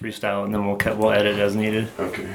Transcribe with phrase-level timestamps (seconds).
[0.00, 1.88] freestyle, and then we'll cut, we'll edit as needed.
[1.98, 2.28] Okay.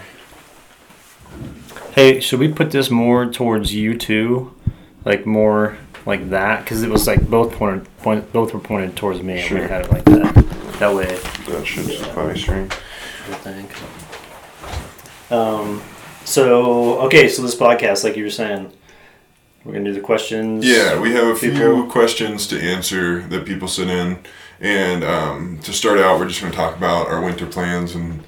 [1.93, 4.53] Hey, should we put this more towards you too,
[5.03, 6.63] like more like that?
[6.63, 9.33] Because it was like both pointed, point, both were pointed towards me.
[9.39, 9.61] and Sure.
[9.61, 10.35] We had it like that.
[10.79, 11.05] That way,
[11.47, 12.71] That should suffice, right?
[12.71, 13.71] I think.
[15.31, 15.81] Um.
[16.25, 18.71] So okay, so this podcast, like you were saying,
[19.63, 20.65] we're gonna do the questions.
[20.65, 24.19] Yeah, we have a few questions to answer that people sent in.
[24.61, 28.23] And um, to start out, we're just going to talk about our winter plans and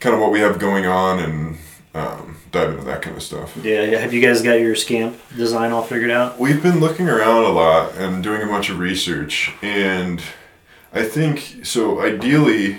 [0.00, 1.56] kind of what we have going on and
[1.94, 3.56] um, dive into that kind of stuff.
[3.62, 3.82] Yeah.
[3.82, 3.98] yeah.
[3.98, 6.38] Have you guys got your scamp design all figured out?
[6.38, 10.20] We've been looking around a lot and doing a bunch of research, and
[10.92, 12.00] I think so.
[12.00, 12.78] Ideally,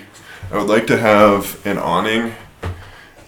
[0.52, 2.34] I would like to have an awning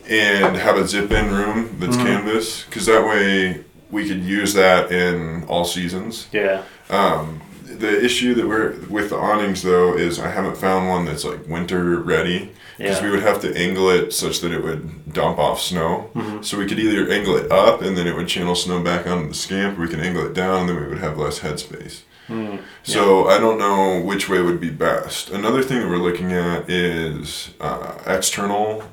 [0.09, 2.05] and have a zip-in room that's Mhm.
[2.07, 6.29] canvas, because that way we could use that in all seasons.
[6.33, 6.63] Yeah.
[6.89, 7.41] Um,
[7.77, 11.47] the issue that we're with the awnings though is I haven't found one that's like
[11.47, 13.05] winter ready because Yeah.
[13.05, 16.11] we would have to angle it such that it would dump off snow.
[16.15, 16.45] Mhm.
[16.45, 19.29] So we could either angle it up and then it would channel snow back onto
[19.29, 22.01] the scamp, or we can angle it down and then we would have less headspace.
[22.29, 22.61] Mm.
[22.83, 25.31] So I don't know which way would be best.
[25.31, 28.85] Another thing that we're looking at is uh, external.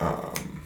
[0.00, 0.62] Um,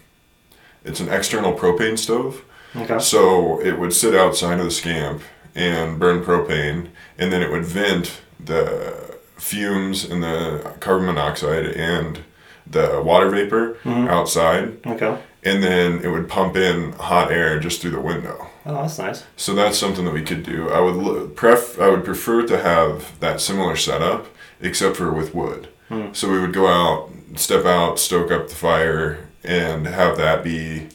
[0.85, 2.43] it's an external propane stove.
[2.77, 2.99] Okay.
[2.99, 5.23] So it would sit outside of the scamp
[5.55, 6.89] and burn propane,
[7.19, 12.21] and then it would vent the fumes and the carbon monoxide and
[12.67, 14.09] the water vapor Mhm.
[14.09, 15.17] outside, Okay.
[15.45, 18.47] and then it would pump in hot air just through the window.
[18.67, 19.25] Oh, that's nice.
[19.37, 20.71] So that's something that we could do.
[20.71, 24.27] I would pref I would prefer to have that similar setup,
[24.63, 25.69] except for with wood.
[25.91, 26.07] Hmm.
[26.13, 30.89] So we would go out, step out, stoke up the fire, and have that be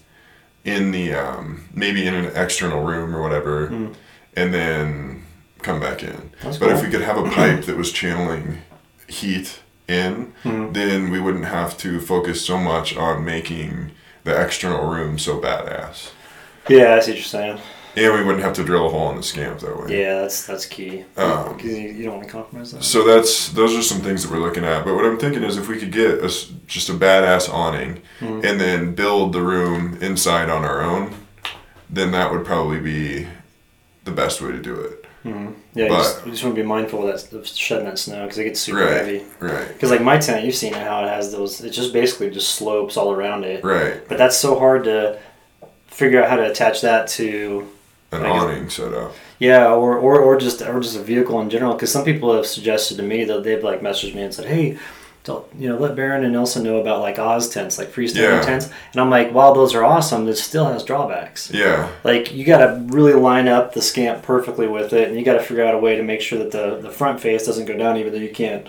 [0.66, 3.88] in the um, maybe in an external room or whatever, Hmm.
[4.36, 5.24] And then
[5.62, 6.32] come back in.
[6.42, 8.60] That's but if we could have a pipe that was channeling
[9.08, 10.74] heat in, Mhm.
[10.74, 13.92] then we wouldn't have to focus so much on making
[14.24, 16.12] the external room so badass.
[16.68, 17.60] Yeah, I see what you're saying.
[17.98, 20.00] And we wouldn't have to drill a hole in the scamp that way.
[20.02, 21.04] Yeah, that's that's key.
[21.18, 22.84] Um, you, you don't want to compromise that.
[22.84, 24.86] So that's those are some things that we're looking at.
[24.86, 26.32] But what I'm thinking is if we could get a
[26.68, 28.46] just a badass awning Mhm.
[28.46, 31.16] and then build the room inside on our own,
[31.90, 33.28] then that would probably be
[34.06, 35.06] the best way to do it.
[35.26, 35.54] Mhm.
[35.74, 38.00] Yeah, you but- just, you just want to be mindful of that of shedding that
[38.00, 38.94] snow because it gets super Right.
[38.94, 39.24] heavy.
[39.40, 39.68] Right.
[39.68, 41.62] Because like my tent, you've seen it how it has those.
[41.62, 43.64] It just basically just slopes all around it.
[43.64, 44.08] Right.
[44.08, 45.18] But that's so hard to
[45.88, 47.68] figure out how to attach that to
[48.14, 49.14] An guess- awning setup.
[49.40, 51.74] yeah, or, or, or just or just a vehicle in general.
[51.74, 54.78] Because some people have suggested to me that they've like messaged me and said, "Hey,
[55.58, 58.42] you know, let Barron and Nelson know about like Oz tents, like freestanding Yeah.
[58.42, 61.52] tents." And I'm like, while those are awesome, it still has drawbacks.
[61.54, 61.88] Yeah.
[62.04, 65.34] Like you got to really line up the scamp perfectly with it, and you got
[65.34, 67.78] to figure out a way to make sure that the the front face doesn't go
[67.78, 68.68] down, even though you can't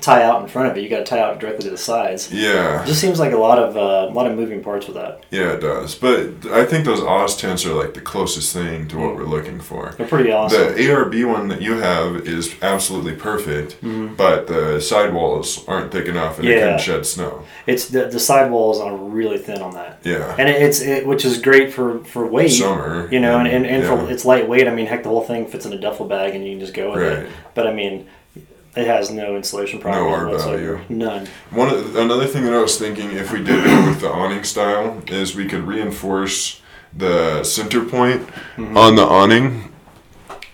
[0.00, 0.82] tie out in front of it.
[0.82, 2.32] You got to tie out directly to the sides.
[2.32, 2.82] Yeah.
[2.82, 5.24] It just seems like a lot of uh, a lot of moving parts with that.
[5.30, 5.94] Yeah, it does.
[5.94, 9.60] But I think those Oz tents are like the closest thing to what we're looking
[9.60, 9.94] for.
[9.98, 10.74] They're pretty awesome.
[10.74, 14.16] The ARB one that you have is absolutely perfect, Mhm.
[14.16, 16.60] but the sidewalls aren't thick enough and it Yeah.
[16.60, 17.42] couldn't shed snow.
[17.66, 20.34] It's the the sidewalls are really thin on that, Yeah.
[20.38, 22.48] and it, it's it, which is great for for weight.
[22.52, 23.08] Summer.
[23.10, 23.88] You know, and, and, and yeah.
[24.06, 24.66] for, it's lightweight.
[24.68, 26.74] I mean, heck, the whole thing fits in a duffel bag, and you can just
[26.74, 27.12] go with Right.
[27.20, 27.28] it.
[27.54, 28.06] But I mean,
[28.76, 30.76] it has no insulation properties R whatsoever.
[30.76, 30.84] value.
[30.88, 31.26] None.
[31.50, 35.02] One another thing that I was thinking, if we did go with the awning style,
[35.08, 36.60] is we could reinforce
[36.96, 38.26] the center point
[38.56, 38.76] Mm-hmm.
[38.76, 39.72] on the awning,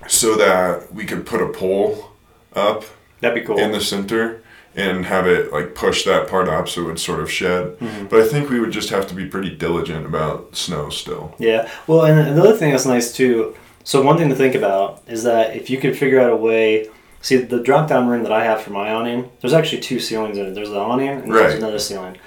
[0.06, 2.10] so that we could put a pole
[2.54, 2.84] up
[3.20, 3.58] That'd be cool.
[3.58, 4.42] in the center
[4.74, 7.78] and have it like push that part up so it would sort of shed.
[7.78, 8.08] Mhm.
[8.10, 11.34] But I think we would just have to be pretty diligent about snow still.
[11.38, 11.68] Yeah.
[11.86, 13.54] Well, and another thing that's nice too.
[13.84, 16.88] So one thing to think about is that if you could figure out a way.
[17.26, 19.28] See the drop down room that I have for my awning.
[19.40, 20.54] There's actually two ceilings in it.
[20.54, 22.18] There's the awning and there's another ceiling.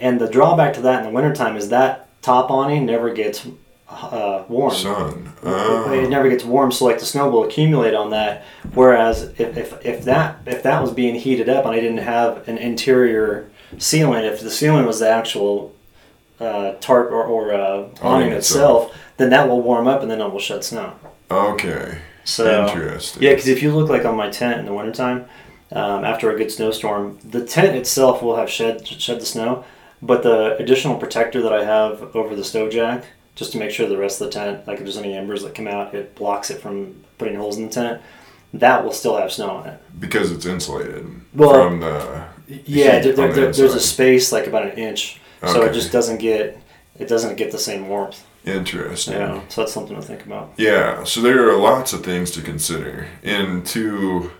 [0.00, 3.46] And the drawback to that in the wintertime is that top awning never gets
[3.90, 4.72] uh, warm.
[4.74, 5.30] Sun.
[5.42, 6.06] It Oh.
[6.08, 8.44] never gets warm, so like the snow will accumulate on that.
[8.72, 12.48] Whereas if, if, if that if that was being heated up and I didn't have
[12.48, 15.74] an interior ceiling, if the ceiling was the actual
[16.40, 20.32] uh, tarp or, or uh, awning itself, then that will warm up and then it
[20.32, 20.94] will shed snow.
[21.30, 21.98] Okay.
[22.26, 23.22] So Interesting.
[23.22, 25.26] yeah, because if you look like on my tent in the wintertime,
[25.70, 29.64] um, after a good snowstorm, the tent itself will have shed shed the snow,
[30.02, 33.04] but the additional protector that I have over the stove jack,
[33.36, 35.54] just to make sure the rest of the tent, like if there's any embers that
[35.54, 38.02] come out, it blocks it from putting holes in the tent.
[38.52, 39.80] That will still have snow on it.
[40.00, 42.24] Because it's insulated Well, from the.
[42.48, 45.92] Yeah, heat there, there, the there's a space like about an inch, so it just
[45.92, 46.60] doesn't get
[46.98, 48.24] it doesn't get the same warmth.
[48.46, 49.14] Interesting.
[49.14, 50.52] Yeah, so that's something to think about.
[50.56, 53.08] Yeah, so there are lots of things to consider.
[53.24, 54.30] And to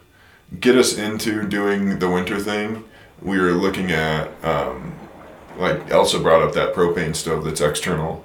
[0.61, 2.85] get us into doing the winter thing,
[3.20, 4.94] we were looking at, um,
[5.58, 8.25] like Elsa brought up that propane stove that's external.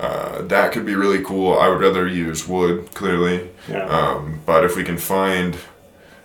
[0.00, 1.56] Uh, that could be really cool.
[1.56, 3.50] I would rather use wood, clearly.
[3.68, 3.84] Yeah.
[3.84, 5.58] Um, but if we can find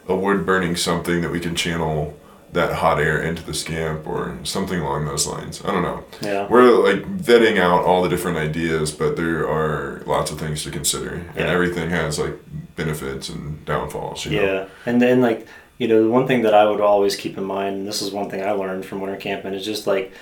[0.07, 2.17] a wood burning something that we can channel
[2.55, 5.61] that hot air into the scamp or something along those lines.
[5.63, 6.03] I don't know.
[6.21, 6.47] Yeah.
[6.49, 10.71] We're like vetting out all the different ideas, but there are lots of things to
[10.71, 11.51] consider, and Yeah.
[11.51, 12.33] everything has like
[12.75, 14.25] benefits and downfalls.
[14.25, 14.43] You know?
[14.53, 15.47] Yeah, and then like
[15.77, 18.09] you know, the one thing that I would always keep in mind, and this is
[18.11, 20.13] one thing I learned from winter camping, is just like,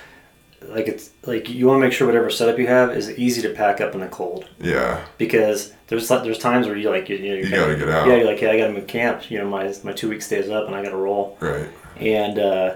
[0.68, 3.50] like it's like you want to make sure whatever setup you have is easy to
[3.50, 5.02] pack up in the cold Yeah.
[5.20, 7.90] because there's like there's times where you like you, you, know, You kinda- gotta get
[7.90, 8.08] out.
[8.08, 9.30] Yeah, you're like, hey, I gotta move camp.
[9.30, 11.68] You know, my my two week stays up, and I gotta roll, Right.
[11.98, 12.75] And uh,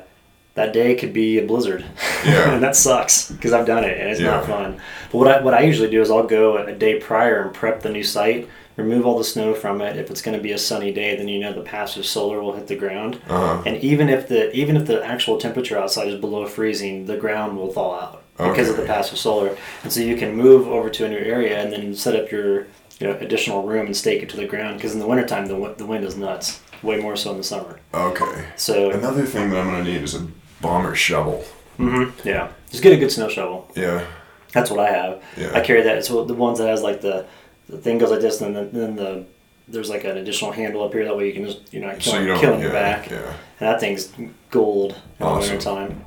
[0.58, 1.86] that day could be a blizzard.
[2.26, 2.52] Yeah.
[2.54, 4.82] and that sucks because I've done it and it's not fun.
[5.12, 7.84] But what I what I usually do is I'll go a day prior and prep
[7.84, 9.98] the new site, remove all the snow from it.
[9.98, 12.54] If it's going to be a sunny day, then you know the passive solar will
[12.54, 13.22] hit the ground.
[13.30, 13.64] Uh huh.
[13.66, 17.56] And even if the even if the actual temperature outside is below freezing, the ground
[17.56, 19.56] will thaw out because of the passive solar.
[19.84, 22.68] And so you can move over to a new area and then set up your
[23.00, 24.78] you know additional room and stake it to the ground.
[24.78, 27.80] Because in the wintertime, the the wind is nuts, way more so in the summer.
[27.94, 28.46] Okay.
[28.56, 30.28] So Another thing that I'm gonna need is a
[30.62, 31.44] bomber shovel.
[31.78, 32.28] Mm-hmm.
[32.28, 33.70] yeah, just get a good snow shovel.
[33.76, 34.06] Yeah.
[34.52, 35.24] That's what I have.
[35.36, 35.52] Yeah.
[35.54, 35.98] I carry that.
[35.98, 37.26] It's the ones that has like the
[37.70, 39.26] the thing goes like this, and then, then the
[39.68, 41.04] there's like an additional handle up here.
[41.06, 43.10] That way you can just you know kill, so you killing yeah, your back.
[43.12, 43.34] Yeah.
[43.60, 44.12] And that thing's
[44.50, 45.42] gold in Awesome.
[45.42, 46.06] the wintertime.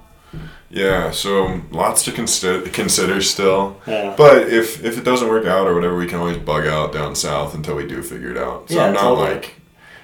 [0.70, 1.10] Yeah.
[1.10, 3.80] So lots to consider consider still.
[3.86, 4.14] Yeah.
[4.16, 7.14] But if if it doesn't work out or whatever, we can always bug out down
[7.14, 8.68] south until we do figure it out.
[8.68, 9.30] So Yeah, I'm not totally.
[9.34, 9.54] like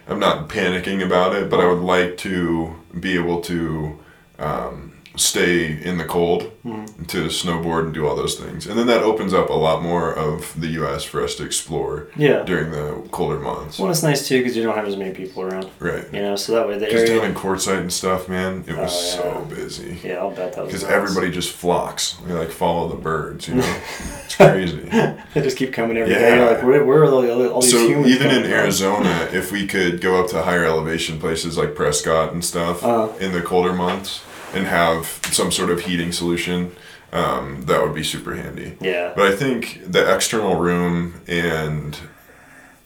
[0.09, 3.99] I'm not panicking about it, but I would like to be able to
[4.39, 7.05] um, stay in the cold Mm-hmm.
[7.05, 10.13] to snowboard and do all those things, and then that opens up a lot more
[10.13, 11.05] of the U.S.
[11.05, 12.43] for us to explore Yeah.
[12.43, 13.79] during the colder months.
[13.79, 15.71] Well, it's nice too because you don't have as many people around.
[15.79, 16.13] Right.
[16.13, 17.29] You know, so that way the Because down area.
[17.29, 19.97] in Quartzsite and stuff, man, it was Oh, so busy.
[20.03, 20.73] Yeah, I'll bet that was.
[20.73, 22.17] Because everybody just flocks.
[22.27, 23.77] They like follow the birds, you know?
[24.25, 24.81] it's crazy.
[24.91, 26.21] They just keep coming every day.
[26.21, 26.35] Yeah.
[26.43, 28.09] You're like, where, where are all, the- all these So humans?
[28.09, 28.51] even in from?
[28.53, 33.17] Arizona, if we could go up to higher elevation places like Prescott and stuff Uh-huh.
[33.21, 34.23] in the colder months
[34.57, 36.75] and have some sort of heating solution,
[37.13, 38.77] um, that would be super handy.
[38.81, 39.13] Yeah.
[39.15, 41.97] But I think the external room and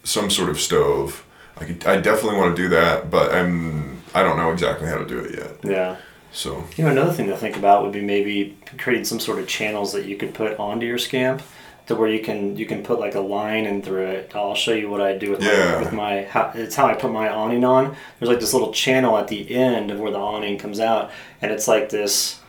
[0.04, 1.24] some sort of stove,
[1.56, 4.98] I, could, I definitely want to do that, but I'm I don't know exactly how
[4.98, 5.72] to do it yet.
[5.72, 5.96] Yeah.
[6.32, 9.48] So You know, another thing to think about would be maybe creating some sort of
[9.48, 11.42] channels that you could put onto your scamp,
[11.90, 14.32] to where you can you can put like a line in through it.
[14.34, 15.74] I'll show you what I do with Yeah.
[15.74, 16.22] my with my.
[16.22, 17.94] How, it's how I put my awning on.
[18.18, 21.10] There's like this little channel at the end of where the awning comes out,
[21.42, 22.40] and it's like this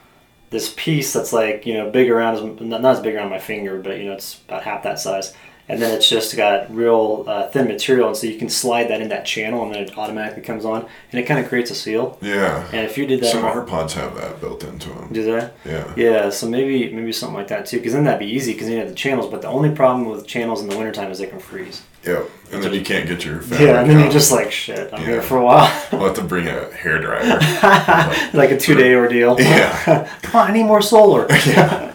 [0.52, 3.80] this piece that's like you know big around not not as big around my finger,
[3.80, 5.34] but you know it's about half that size.
[5.72, 9.02] And then it's just got real uh, thin material, and so you can slide that
[9.02, 11.76] in that channel, and then it automatically comes on, and it kind of creates a
[11.76, 12.18] seal.
[12.22, 15.08] yeah, And if you did that, some AirPods have that built into them.
[15.12, 15.50] do they?
[15.66, 15.94] Yeah.
[15.96, 18.78] Yeah, so maybe maybe something like that too, because then that'd be easy because you
[18.78, 19.28] have the channels.
[19.32, 21.82] But the only problem with channels in the wintertime is they can freeze.
[22.06, 22.30] Yep.
[22.52, 24.04] And then you can't get your fabric yeah, and then out.
[24.04, 25.06] you're just like, shit, I'm Yeah.
[25.08, 25.72] here for a while.
[25.92, 27.24] We'll have to bring a hair dryer.
[28.34, 29.40] like a two day ordeal.
[29.40, 30.10] Yeah.
[30.24, 31.28] Come on, I need more solar.
[31.46, 31.94] yeah.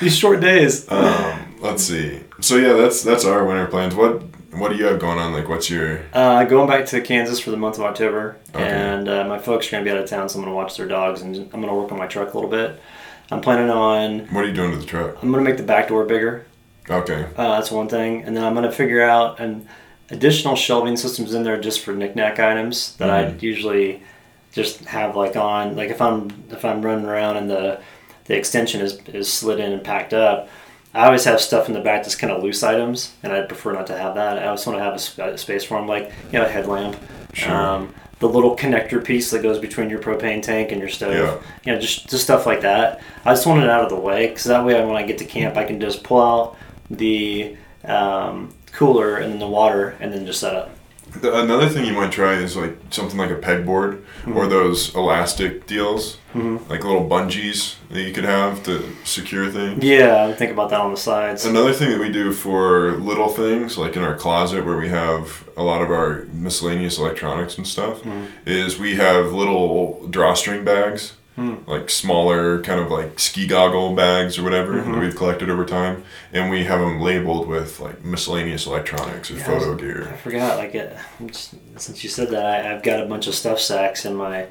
[0.00, 0.90] These short days.
[0.90, 2.20] um, let's see.
[2.40, 3.94] So yeah, that's that's our winter plans.
[3.94, 5.32] What what do you have going on?
[5.32, 8.64] Like, what's your Uh, going back to Kansas for the month of October, Okay.
[8.64, 10.86] and uh, my folks are gonna be out of town, so I'm gonna watch their
[10.86, 12.80] dogs, and I'm gonna work on my truck a little bit.
[13.30, 14.20] I'm planning on.
[14.32, 15.16] what are you doing to the truck?
[15.22, 16.46] I'm gonna make the back door bigger.
[16.88, 17.26] Okay.
[17.36, 19.68] Uh, that's one thing, and then I'm gonna figure out an
[20.10, 23.42] additional shelving systems in there just for knickknack items that I Mhm.
[23.42, 24.02] usually
[24.52, 27.78] just have like on like if I'm if I'm running around and the
[28.24, 30.48] the extension is is slid in and packed up.
[30.98, 33.72] I always have stuff in the back that's kind of loose items, and I prefer
[33.72, 34.38] not to have that.
[34.38, 36.48] I always want to have a, sp- a space for them, like you know, a
[36.48, 36.96] headlamp,
[37.32, 37.54] Sure.
[37.54, 41.14] um, the little connector piece that goes between your propane tank and your stove.
[41.14, 41.38] Yeah.
[41.64, 43.00] You know, just just stuff like that.
[43.24, 45.24] I just want it out of the way because that way, when I get to
[45.24, 46.56] camp, I can just pull out
[46.90, 50.70] the um, cooler and then the water, and then just set up.
[51.20, 54.02] The, another thing you might try is like something like a pegboard
[54.34, 56.68] or those elastic deals, Mhm.
[56.68, 59.82] like little bungees that you could have to secure things.
[59.82, 61.44] Yeah, I think about that on the sides.
[61.46, 65.44] Another thing that we do for little things, like in our closet where we have
[65.56, 68.26] a lot of our miscellaneous electronics and stuff, Mhm.
[68.46, 71.54] is we have little drawstring bags, Hmm.
[71.70, 74.92] like smaller, kind of like ski goggle bags or whatever Mhm.
[74.92, 76.02] that we've collected over time,
[76.32, 80.10] and we have them labeled with like miscellaneous electronics or Yeah, photo I gear.
[80.12, 80.58] I forgot.
[80.58, 84.04] Like it, just- since you said that, I, I've got a bunch of stuff sacks
[84.04, 84.46] in my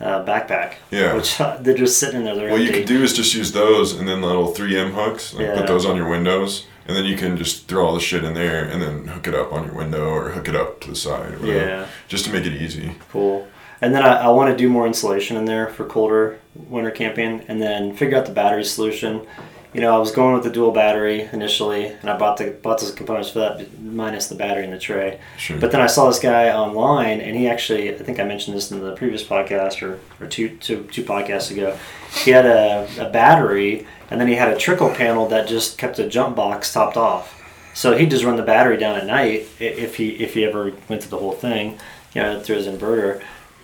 [0.00, 0.72] uh, backpack.
[0.90, 1.14] Yeah.
[1.14, 2.34] Which uh, they're just sitting in there.
[2.34, 2.80] They're What you empty.
[2.80, 5.54] could do is just use those and then little 3M hooks, like Yeah.
[5.58, 8.34] put those on your windows, and then you can just throw all the shit in
[8.34, 10.96] there and then hook it up on your window or hook it up to the
[10.96, 11.86] side or whatever, Yeah.
[12.08, 12.96] just to make it easy.
[13.12, 13.46] Cool.
[13.82, 17.40] And then I, I want to do more insulation in there for colder winter camping,
[17.48, 19.26] and then figure out the battery solution.
[19.74, 22.78] You know, I was going with the dual battery initially, and I bought the bought
[22.78, 25.18] the components for that minus the battery in the tray.
[25.38, 25.58] Sure.
[25.58, 28.70] But then I saw this guy online, and he actually, I think I mentioned this
[28.70, 31.76] in the previous podcast or, or two, two, two podcasts ago.
[32.22, 35.98] He had a, a battery, and then he had a trickle panel that just kept
[35.98, 37.42] a jump box topped off.
[37.74, 41.00] So he'd just run the battery down at night if he if he ever went
[41.02, 41.78] to the whole thing,
[42.14, 43.22] you know, through his inverter.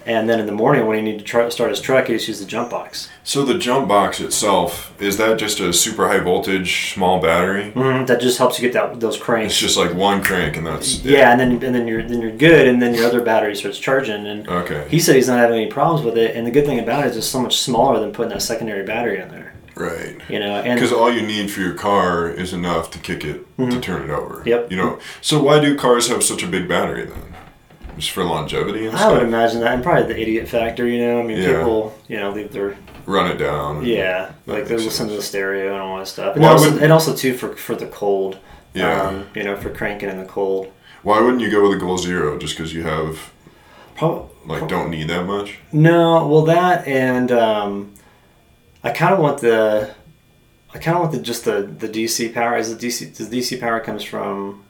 [0.09, 2.27] And then in the morning when he needed to try, start his truck, he just
[2.29, 3.11] used the jump box.
[3.25, 7.73] So the jump box itself is that just a super high voltage small battery?
[7.73, 8.07] Mm-hmm.
[8.07, 9.53] That just helps you get that those cranks.
[9.53, 11.11] It's just like one crank and that's it.
[11.11, 13.79] yeah, and then and then you're then you're good, and then your other battery starts
[13.79, 14.87] charging, and Okay.
[14.89, 17.11] He said he's not having any problems with it, and the good thing about it
[17.11, 19.53] is it's so much smaller than putting that secondary battery in there.
[19.79, 20.17] Right.
[20.29, 23.45] You know, and Because all you need for your car is enough to kick it
[23.59, 24.37] to turn it over.
[24.39, 24.49] Mm-hmm.
[24.49, 24.71] Yep.
[24.73, 24.99] You know.
[25.21, 27.28] So why do cars have such a big battery then?
[27.99, 30.87] Just for longevity and I would imagine that, and probably the idiot factor.
[30.87, 31.57] You know, I mean, Yeah.
[31.59, 32.77] people, you know, leave their
[33.07, 33.85] Run it down.
[33.85, 36.93] yeah, like they listen to the stereo and all that stuff, and also would- and
[36.93, 38.39] also too for for the cold.
[38.75, 39.03] Yeah.
[39.03, 40.69] Um, you know, for cranking in the cold.
[41.03, 43.31] Why wouldn't you go with a goal zero just because you have
[43.97, 45.59] Probably like don't need that much?
[45.73, 46.27] no.
[46.29, 47.95] Well, that and um,
[48.85, 49.91] I kind of want the.
[50.75, 52.57] I kind of want the just the the DC power.
[52.59, 54.63] Is the DC the DC power comes from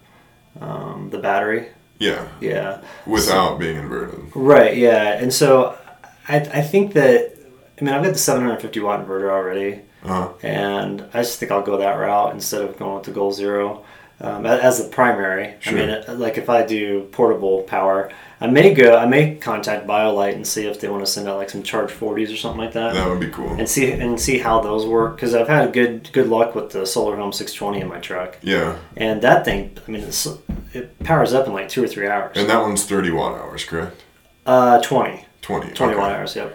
[0.61, 1.69] um, the battery.
[1.99, 2.29] Yeah.
[2.41, 2.81] Yeah.
[3.07, 4.31] Without being inverted.
[4.35, 5.13] Right, yeah.
[5.21, 5.77] And so
[6.29, 7.35] I, I think that,
[7.81, 10.33] I mean, I've got the 750 watt inverter already, Uh-huh.
[10.43, 13.85] and I just think I'll go that route instead of going with the Goal Zero
[14.21, 15.55] um, a- as the primary.
[15.61, 15.73] Sure.
[15.73, 18.11] I mean, uh, like if I do portable power,
[18.41, 21.39] I may go, I may contact BioLite and see if they want to send out
[21.39, 22.95] like some charge 40s or something like that.
[22.95, 23.51] That would be cool.
[23.51, 26.87] And see and see how those work because I've had good good luck with the
[26.87, 28.79] Solar Home 620 in my truck, Yeah.
[28.97, 30.27] and that thing I mean it's,
[30.73, 32.37] it powers up in like two or three hours.
[32.37, 34.05] And that one's 30 watt hours, correct?
[34.47, 35.25] uh, 20.
[35.43, 35.73] 20.
[35.73, 36.01] 20 okay.
[36.01, 36.55] watt hours, yep.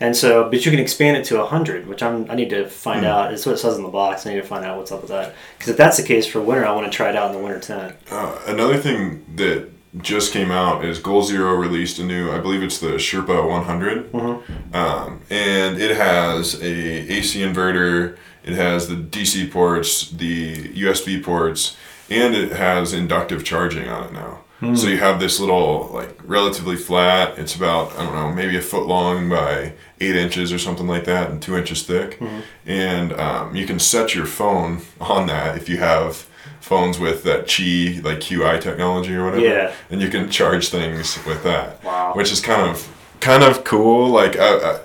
[0.00, 3.00] And so, but you can expand it to 100, which I'm, I need to find
[3.00, 3.06] Hmm.
[3.06, 3.32] out.
[3.32, 4.26] It's what it says in the box.
[4.26, 5.34] I need to find out what's up with that.
[5.56, 7.42] Because if that's the case for winter, I want to try it out in the
[7.42, 7.96] winter tent.
[8.10, 9.68] Uh, another thing that
[10.02, 14.10] just came out is Goal Zero released a new, I believe it's the Sherpa 100,
[14.12, 14.74] Mm-hmm.
[14.74, 16.66] um, and it has a
[17.12, 21.76] AC inverter, it has the DC ports, the USB ports,
[22.10, 24.40] and it has inductive charging on it now.
[24.60, 24.74] Hmm.
[24.74, 27.38] So you have this little like relatively flat.
[27.38, 31.04] It's about I don't know maybe a foot long by eight inches or something like
[31.04, 32.18] that, and two inches thick.
[32.18, 32.40] Mm-hmm.
[32.66, 36.28] And um, you can set your phone on that if you have
[36.60, 39.44] phones with that Qi like QI technology or whatever.
[39.44, 39.74] Yeah.
[39.90, 41.82] And you can charge things with that.
[41.84, 42.14] Wow.
[42.14, 42.88] Which is kind of
[43.20, 44.08] kind of cool.
[44.08, 44.78] Like uh, uh,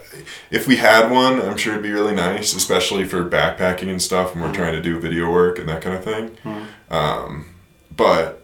[0.52, 4.34] if we had one, I'm sure it'd be really nice, especially for backpacking and stuff
[4.34, 6.38] when we're trying to do video work and that kind of thing.
[6.90, 7.54] Um,
[7.96, 8.39] but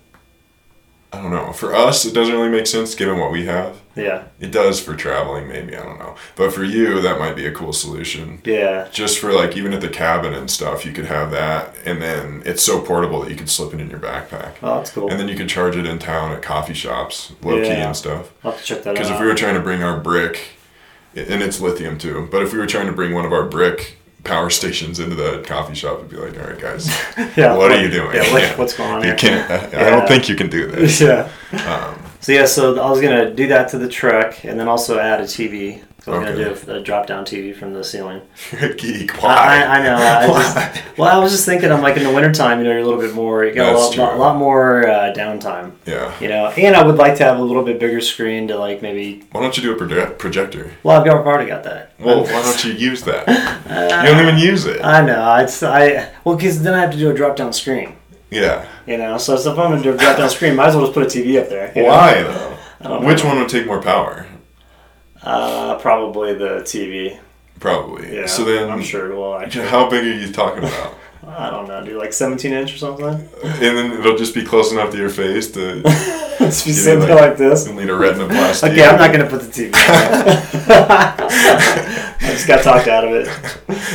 [1.18, 1.52] I don't know.
[1.54, 3.82] For us, it doesn't really make sense given what we have.
[3.96, 6.16] Yeah, It does for traveling, maybe I don't know.
[6.36, 8.42] But for you, that might be a cool solution.
[8.44, 12.02] yeah, Just for like even at the cabin and stuff, you could have that, and
[12.02, 15.10] then it's so portable that you could slip it in your backpack, oh, that's cool.
[15.10, 18.34] and then you could charge it in town at coffee shops, low key and stuff.
[18.44, 18.94] I'll have to check that out.
[18.96, 20.58] Because if we were trying to bring our brick,
[21.16, 23.98] and it's lithium too, but if we were trying to bring one of our brick
[24.26, 26.88] power stations into the coffee shop, it'd be like, all right, guys,
[27.38, 28.16] yeah, what are you doing?
[28.16, 28.56] Yeah, what, Yeah.
[28.58, 29.16] what's going on you here?
[29.16, 29.50] can't.
[29.74, 31.00] I, I don't think you can do this.
[31.10, 31.30] yeah.
[31.66, 34.98] Um, So yeah, so I was gonna do that to the truck, and then also
[34.98, 35.84] add a TV.
[36.02, 36.32] So I'm Okay.
[36.34, 38.20] gonna do a, a drop down TV from the ceiling.
[38.78, 39.14] geek.
[39.14, 39.36] I, Why?
[39.36, 39.96] I, I know.
[39.96, 42.80] I just, well, I was just thinking, I'm like in the wintertime, you know, you're
[42.80, 45.74] a little bit more, you got a lot, lot, lot more uh, downtime.
[45.86, 46.20] yeah.
[46.20, 48.82] You know, and I would like to have a little bit bigger screen to like
[48.82, 49.24] maybe.
[49.32, 50.72] Why don't you do a proje- projector?
[50.82, 51.94] Well, I've already got that.
[52.00, 53.28] Well, why don't you use that?
[54.04, 54.84] you don't even use it.
[54.84, 55.36] I know.
[55.36, 57.98] It's I well because then I have to do a drop down screen.
[58.32, 58.68] Yeah.
[58.88, 60.86] You know, so, so if I'm gonna do a drop down screen, might as well
[60.86, 61.72] just put a TV up there.
[61.76, 61.90] you know?
[61.90, 62.58] Why though?
[62.82, 63.08] I don't know.
[63.08, 64.28] Which one would take more power?
[65.22, 67.20] Uh, probably the TV.
[67.60, 68.14] Probably.
[68.16, 68.26] Yeah.
[68.28, 69.12] so then, I'm sure.
[69.12, 70.96] it will actually, how big are you talking about?
[71.28, 71.84] I don't know.
[71.84, 73.06] Do like 17 inch or something.
[73.08, 73.30] and
[73.78, 75.82] then it'll just be close enough to your face to
[76.40, 77.66] Let's be sitting there like- like this.
[77.68, 78.70] need a retinoplasty.
[78.72, 79.72] Okay, I'm not gonna put the TV.
[81.08, 83.28] I just got talked out of it.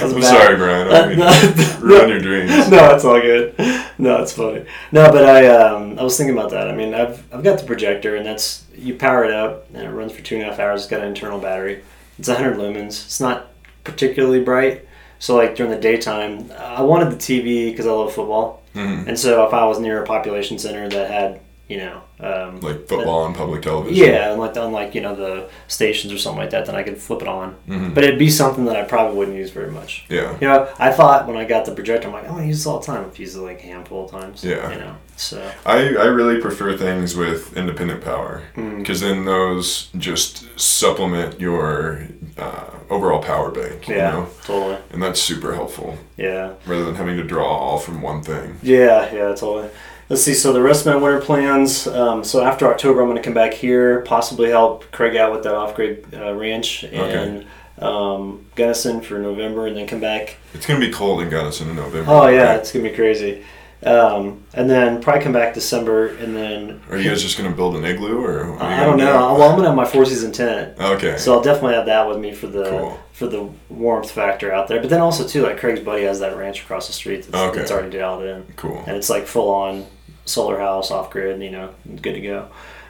[0.03, 0.25] I'm bad.
[0.25, 0.89] sorry, Brian.
[0.89, 2.69] I don't mean to ruin your dreams.
[2.71, 3.55] no, it's all good.
[3.99, 4.65] No, it's funny.
[4.93, 6.69] No, but I um, I was thinking about that.
[6.69, 9.91] I mean, I've I've got the projector, and that's you power it up, and it
[9.91, 10.83] runs for two and a half hours.
[10.83, 11.83] It's got an internal battery.
[12.19, 13.05] It's 100 lumens.
[13.05, 13.49] It's not
[13.85, 14.87] particularly bright.
[15.21, 19.07] So like during the daytime, I wanted the TV because I love football, Mhm.
[19.07, 22.03] and so if I was near a population center that had you know.
[22.19, 24.05] Um, Like football on public television.
[24.05, 26.83] yeah, and like on like you know the stations or something like that, then I
[26.83, 27.55] could flip it on.
[27.69, 27.95] Mhm.
[27.95, 30.05] But it'd be something that I probably wouldn't use very much.
[30.11, 30.35] Yeah.
[30.41, 32.67] You know, I thought when I got the projector, I'm like, oh, I use this
[32.67, 33.05] all the time.
[33.07, 34.45] I've used it like a handful of times.
[34.45, 34.71] Yeah.
[34.73, 39.89] You know, so I, I really prefer things with independent power mm, because then those
[39.97, 43.89] just supplement your uh, overall power bank.
[43.89, 44.27] You yeah, know?
[44.45, 44.77] totally.
[44.93, 46.55] And that's super helpful Yeah.
[46.67, 48.59] rather than having to draw all from one thing.
[48.63, 49.69] Yeah, yeah, totally.
[50.11, 50.35] Let's see.
[50.35, 51.87] So the rest of my winter plans.
[51.87, 55.45] Um, so after October, I'm going to come back here, possibly help Craig out with
[55.45, 57.47] that off-grid uh, ranch and
[57.79, 60.37] um, Gunnison for November, and then come back.
[60.53, 62.11] It's going to be cold in Gunnison in November.
[62.11, 62.59] Oh yeah, right?
[62.59, 63.45] it's gonna be crazy.
[63.83, 67.57] Um, and then probably come back December, and then Are you guys just going to
[67.57, 68.53] build an igloo or?
[68.53, 69.35] what are you I don't gonna know.
[69.39, 70.79] Well, I'm gonna have my four season tent.
[70.79, 71.17] Okay.
[71.17, 73.01] so I'll definitely have that with me for the Cool.
[73.15, 74.81] for the warmth factor out there.
[74.83, 77.59] But then also too, like Craig's buddy has that ranch across the street that's, Okay.
[77.61, 78.45] that's already dialed in.
[78.57, 78.85] cool.
[78.87, 79.87] and it's like full on
[80.25, 82.49] solar house off grid, you know, good to go.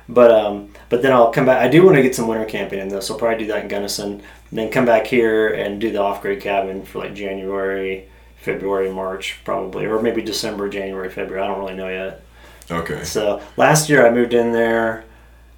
[0.09, 1.63] But um, but then I'll come back.
[1.63, 3.11] I do want to get some winter camping in this.
[3.11, 6.23] I'll probably do that in Gunnison, and then come back here and do the off
[6.23, 11.43] grid cabin for like January, February, March, probably, or maybe December, January, February.
[11.43, 12.23] I don't really know yet.
[12.71, 13.05] Okay.
[13.05, 15.05] So last year I moved in there.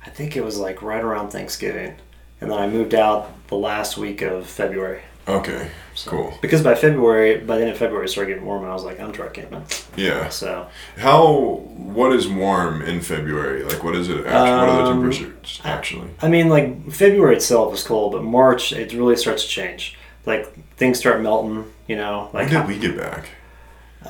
[0.05, 1.95] I think it was like right around Thanksgiving,
[2.41, 5.01] and then I moved out the last week of February.
[5.29, 5.71] Okay.
[5.95, 6.39] So, Cool.
[6.41, 8.83] Because by February, by the end of February, it started getting warm, and I was
[8.83, 9.63] like, I'm truck camping.
[9.95, 10.31] Yeah.
[10.31, 10.69] So.
[10.97, 11.61] How?
[11.77, 13.63] What is warm in February?
[13.63, 14.27] Like, what is it?
[14.27, 16.09] Actually, what are the Um, temperatures actually?
[16.23, 19.97] I mean, like February itself is cold, but March it really starts to change.
[20.25, 22.31] Like things start melting, you know.
[22.33, 23.29] Like When did we get back?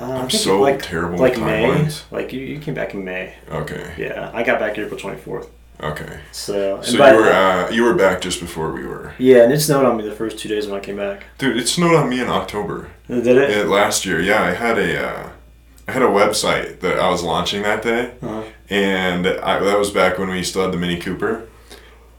[0.01, 1.89] uh, I'm so like terrible like May.
[2.11, 3.35] Like you, you came back in May.
[3.51, 3.93] Okay.
[3.99, 5.49] Yeah, I got back April twenty fourth.
[5.83, 6.21] Okay.
[6.31, 9.15] So, So you were uh, you were back just before we were.
[9.19, 11.25] yeah, and it snowed on me the first two days when I came back.
[11.39, 12.91] Dude, it snowed on me in October.
[13.09, 13.51] Did it?
[13.51, 15.31] Yeah, last year, yeah, I had a, uh,
[15.89, 18.45] I had a website that I was launching that day, Uh-huh.
[18.71, 21.49] and I, that was back when we still had the Mini Cooper,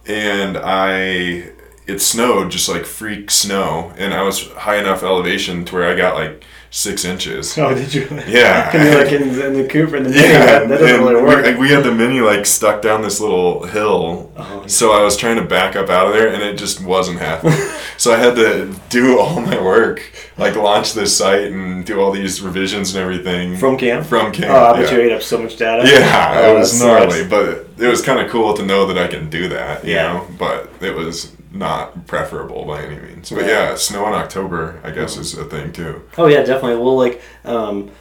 [0.05, 1.49] and I,
[1.87, 5.95] it snowed just like freak snow, and I was high enough elevation to where I
[5.95, 6.43] got like
[6.75, 7.55] six inches.
[7.55, 8.07] Oh, did you?
[8.27, 8.71] Yeah.
[8.71, 10.21] Can you like in, in the Cooper in the mini?
[10.23, 11.45] Yeah, that, that doesn't really work.
[11.45, 15.15] We, we had the mini like stuck down this little hill, Oh, so I was
[15.15, 17.53] trying to back up out of there, and it just wasn't happening.
[17.97, 20.01] so I had to do all my work,
[20.37, 24.07] like launch this site and do all these revisions and everything From camp?
[24.07, 24.51] From camp.
[24.51, 24.97] Oh, I bet yeah.
[24.97, 25.87] you ate up so much data.
[25.87, 27.29] Yeah, Oh, it was gnarly, sucks.
[27.29, 29.85] but it was kind of cool to know that I can do that.
[29.85, 30.13] You Yeah.
[30.13, 33.29] know, but it was not preferable by any means.
[33.29, 36.01] But yeah, snow in October, I guess, is a thing too.
[36.17, 36.77] Oh yeah, definitely.
[36.83, 37.91] Well, like um,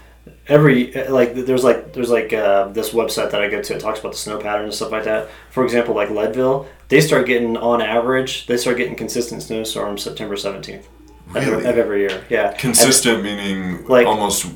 [0.48, 3.74] every like there's like there's like uh, this website that I go to.
[3.76, 5.28] It talks about the snow pattern and stuff like that.
[5.50, 10.36] For example, like Leadville, they start getting on average, they start getting consistent snowstorms September
[10.36, 10.88] seventeenth
[11.28, 11.64] of, Really?
[11.64, 12.24] of every year.
[12.28, 14.46] Yeah, Consistent meaning Like- almost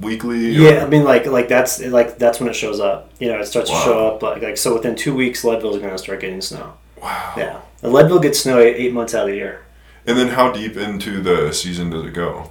[0.00, 0.46] weekly.
[0.54, 3.10] And- yeah, or- I mean like like that's like that's when it shows up.
[3.18, 3.78] You know, it starts Wow.
[3.78, 6.74] to show up like like so within two weeks, Leadville's going to start getting snow.
[7.02, 7.32] wow.
[7.36, 9.62] Yeah, and Leadville gets snow eight, eight months out of the year.
[10.06, 12.50] And then how deep into the season does it go?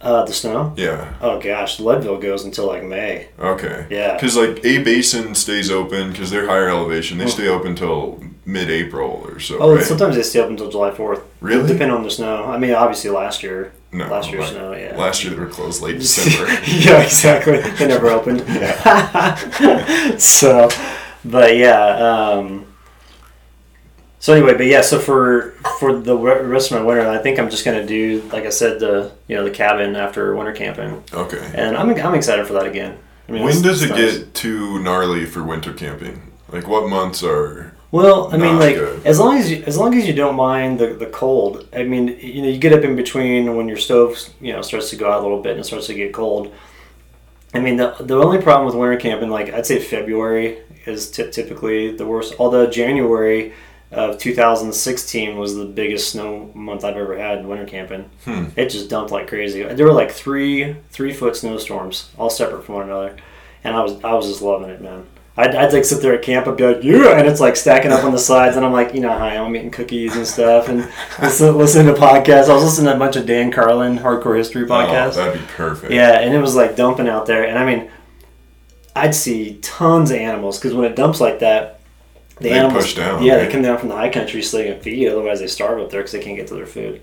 [0.00, 0.72] Uh, the snow.
[0.76, 1.14] Yeah.
[1.20, 3.28] Oh gosh, Leadville goes until like May.
[3.40, 3.86] Okay.
[3.90, 4.14] Yeah.
[4.14, 7.18] Because like A Basin stays open because they're higher elevation.
[7.18, 9.58] They stay open till mid-April or so.
[9.58, 9.82] Oh, right?
[9.82, 11.22] sometimes they stay up until July fourth.
[11.40, 11.66] Really?
[11.66, 12.44] Depending on the snow.
[12.44, 14.06] I mean, obviously last year, No.
[14.06, 14.96] last year's like, snow, yeah.
[14.96, 16.52] Last year they were closed late December.
[16.70, 17.58] yeah, exactly.
[17.62, 18.40] They never opened.
[20.20, 20.68] so,
[21.24, 21.96] but yeah.
[21.96, 22.65] Um,
[24.18, 24.80] so anyway, but yeah.
[24.80, 28.44] So for for the rest of my winter, I think I'm just gonna do, like
[28.44, 31.50] I said, the you know the cabin after winter camping, okay.
[31.54, 32.98] and I'm I'm excited for that again.
[33.28, 34.18] I mean, When does it nice.
[34.18, 36.32] get too gnarly for winter camping?
[36.50, 37.74] Like what months are?
[37.90, 39.06] Well, I mean, like good.
[39.06, 41.68] as long as you, as long as you don't mind the, the cold.
[41.72, 44.90] I mean, you know, you get up in between when your stove, you know, starts
[44.90, 46.52] to go out a little bit and it starts to get cold.
[47.54, 51.30] I mean, the the only problem with winter camping, like I'd say February is ty-
[51.30, 52.34] typically the worst.
[52.38, 53.54] Although January
[53.92, 58.10] of 2016 was the biggest snow month I've ever had winter camping.
[58.24, 58.46] Hmm.
[58.56, 59.62] It just dumped like crazy.
[59.62, 63.16] There were like three three foot snowstorms, all separate from one another,
[63.64, 65.06] and I was I was just loving it, man.
[65.38, 67.92] I'd, I'd like sit there at camp and be like, yeah, and it's like stacking
[67.92, 70.70] up on the sides, and I'm like, you know, hi, I'm eating cookies and stuff,
[70.70, 70.88] and
[71.20, 72.48] listen, listening to podcasts.
[72.48, 75.16] I was listening to a bunch of Dan Carlin hardcore history Oh, podcasts.
[75.16, 75.92] that'd be perfect.
[75.92, 77.90] Yeah, and it was like dumping out there, and I mean,
[78.96, 81.75] I'd see tons of animals because when it dumps like that,
[82.36, 84.70] the They animals, push down, yeah, they come down from the high country so they
[84.72, 85.08] can feed.
[85.08, 87.00] Otherwise, they starve up there because they can't get to their food.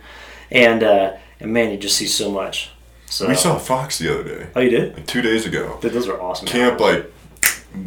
[0.51, 2.69] And uh, and man, you just see so much.
[3.07, 4.93] So We saw a fox the other day, Oh, you did?
[4.95, 5.77] like two days ago.
[5.81, 6.47] Dude, Those are awesome.
[6.47, 7.11] Camp like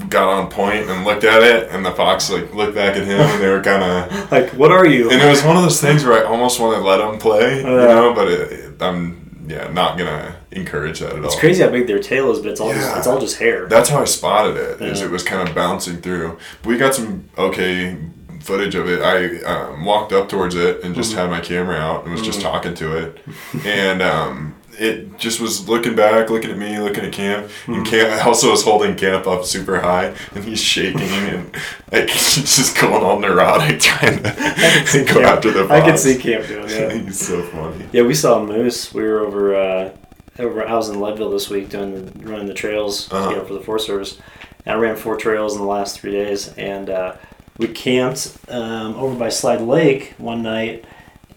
[0.09, 3.20] got on point and looked at it, and the fox like looked back at him,
[3.20, 4.30] and they were kind of.
[4.32, 5.11] Like, what are you?
[5.11, 7.59] And it was one of those things where I almost want to let him play,
[7.59, 11.30] you know, but it, I'm yeah, not gonna encourage that at It's all.
[11.32, 13.66] It's crazy how big their tail is, but it's all just, it's all just hair.
[13.66, 14.80] That's how I spotted it.
[14.82, 15.06] Is Yeah.
[15.06, 16.38] it was kind of bouncing through.
[16.62, 17.96] But we got some okay
[18.40, 19.00] footage of it.
[19.02, 21.20] I um, walked up towards it and just Mm-hmm.
[21.20, 23.18] had my camera out and was just talking to it,
[23.64, 27.46] and um, it just was looking back, looking at me, looking at Camp.
[27.46, 27.72] Mm-hmm.
[27.74, 31.54] And Camp also was holding Camp up super high, and he's shaking and
[31.92, 35.66] like he's just going all neurotic trying to go after the.
[35.72, 36.92] I can see Camp doing that.
[36.92, 37.86] he's so funny.
[37.92, 38.92] Yeah, we saw a moose.
[38.94, 39.54] We were over.
[39.56, 39.96] Uh,
[40.38, 43.30] over I was in Leadville this week doing the, running the trails Uh-huh.
[43.30, 44.18] you know, for the Forest Service.
[44.66, 47.16] And I ran four trails in the last three days, and uh,
[47.56, 50.84] we camped um, over by Slide Lake one night,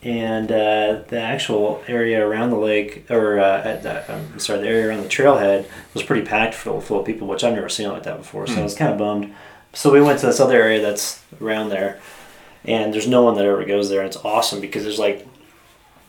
[0.02, 4.68] and uh, the actual area around the lake, or uh, at the, I'm sorry, the
[4.68, 7.90] area around the trailhead was pretty packed full, full of people, which I've never seen
[7.90, 8.48] like that before.
[8.48, 9.34] So I was kind of bummed.
[9.74, 12.00] So we went to this other area that's around there,
[12.64, 14.00] and there's no one that ever goes there.
[14.00, 15.28] And it's awesome because there's like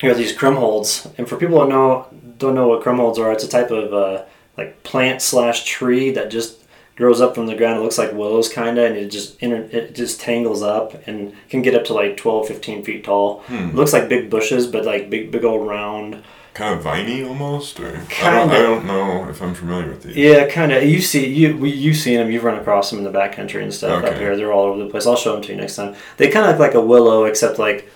[0.00, 2.06] here are these krummholz, and for people who know
[2.38, 4.24] don't know what krummholz are, it's a type of uh,
[4.56, 6.59] like plant slash tree that just
[7.00, 7.80] grows up from the ground.
[7.80, 11.62] It looks like willows kind of, and it just it just tangles up and can
[11.62, 13.42] get up to like 12, 15 feet tall.
[13.48, 16.22] It looks like big bushes, but like big, big old round.
[16.52, 17.88] Kind of viney almost, or
[18.22, 18.50] I don't.
[18.50, 20.16] I don't know if I'm familiar with these.
[20.16, 20.82] Yeah, kind of.
[20.84, 22.30] You see, you we, you've seen them.
[22.30, 24.36] You've run across them in the backcountry and stuff up here.
[24.36, 25.06] They're all over the place.
[25.06, 25.94] I'll show them to you next time.
[26.18, 27.88] They kind of look like a willow, except like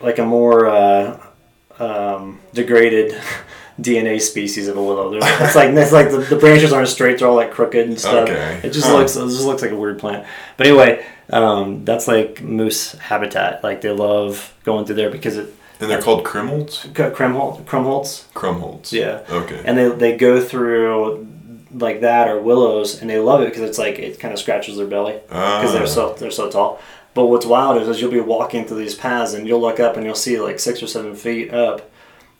[0.00, 1.24] like a more uh,
[1.78, 3.12] um, degraded
[3.78, 5.10] DNA species of a willow.
[5.10, 7.98] They're- It's like it's like the, the branches aren't straight; they're all like crooked and
[8.00, 8.28] stuff.
[8.28, 8.60] Okay.
[8.62, 8.96] It just Huh.
[8.98, 10.26] looks it just looks like a weird plant.
[10.56, 13.62] But anyway, um, that's like moose habitat.
[13.62, 16.88] Like they love going through there because it And they're called Krimholz?
[16.92, 18.24] krummholz krummholz.
[18.34, 18.92] Krummholz.
[18.92, 19.60] Yeah Okay.
[19.64, 21.26] and they they go through
[21.72, 24.76] like that or willows, and they love it because it's like it kind of scratches
[24.76, 25.72] their belly because Ah.
[25.72, 26.80] they're so they're so tall.
[27.14, 29.96] But what's wild is, is you'll be walking through these paths and you'll look up
[29.96, 31.89] and you'll see like six or seven feet up.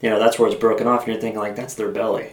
[0.00, 2.32] You know that's where it's broken off, and you're thinking like that's their belly.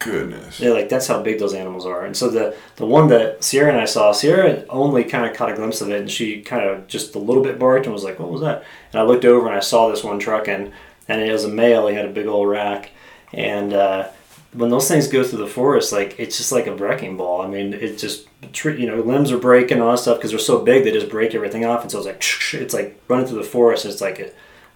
[0.00, 0.58] Goodness.
[0.58, 2.06] Yeah, like that's how big those animals are.
[2.06, 5.52] And so the the one that Sierra and I saw, Sierra only kind of caught
[5.52, 8.04] a glimpse of it, and she kind of just a little bit barked and was
[8.04, 10.72] like, "What was that?" And I looked over and I saw this one trucking,
[11.06, 11.86] and it was a male.
[11.86, 12.90] He had a big old rack,
[13.34, 14.08] and uh,
[14.52, 17.42] when those things go through the forest, like it's just like a wrecking ball.
[17.42, 18.26] I mean, it just
[18.64, 21.34] you know limbs are breaking all that stuff because they're so big they just break
[21.34, 23.84] everything off, and so it's like it's like running through the forest.
[23.84, 24.30] It's like a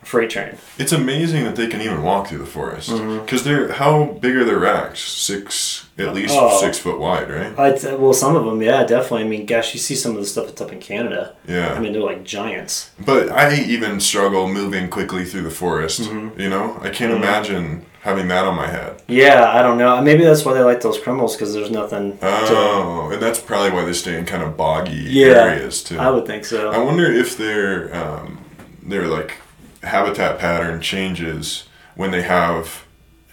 [0.05, 0.57] freight train.
[0.79, 2.90] It's amazing that they can even walk through the forest.
[2.90, 3.25] Mm-hmm.
[3.25, 5.01] Because they're how big are their racks?
[5.01, 6.61] Six, at least Oh.
[6.61, 7.57] six foot wide, right?
[7.99, 9.23] Well, some of them, yeah, definitely.
[9.25, 11.35] I mean, gosh, you see some of the stuff that's up in Canada.
[11.49, 11.73] Yeah.
[11.75, 12.90] I mean, they're like giants.
[13.05, 16.03] But I even struggle moving quickly through the forest.
[16.03, 16.40] Mm-hmm.
[16.40, 19.01] You know, I can't imagine having that on my head.
[19.09, 20.01] Yeah, I don't know.
[20.03, 22.19] Maybe that's why they like those criminals because there's nothing.
[22.21, 25.99] Oh, and that's probably why they stay in kind of boggy Yeah, areas too.
[25.99, 26.71] I would think so.
[26.71, 28.45] I wonder if their um,
[28.83, 29.38] their like
[29.85, 32.85] habitat pattern changes when they have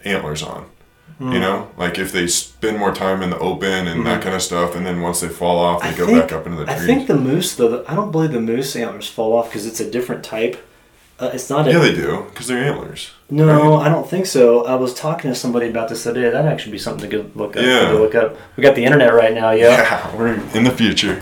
[0.04, 0.66] antlers on.
[1.20, 4.42] You know, like if they spend more time in the open and that kind of
[4.42, 6.72] stuff, and then once they fall off, they I go think- back up into the
[6.72, 9.68] I think the moose, though, the- I don't believe the moose antlers fall off because
[9.68, 10.58] it's a different type.
[11.20, 11.72] Uh, it's not a.
[11.72, 13.12] yeah, they do because they're antlers.
[13.30, 14.66] no, I don't think so.
[14.66, 16.28] I was talking to somebody about this today.
[16.28, 17.62] That'd actually be something to go look up.
[17.64, 17.92] Yeah.
[17.92, 18.36] To look up.
[18.58, 19.78] We got the internet right now, yeah.
[19.78, 21.22] Yeah, we're in the future.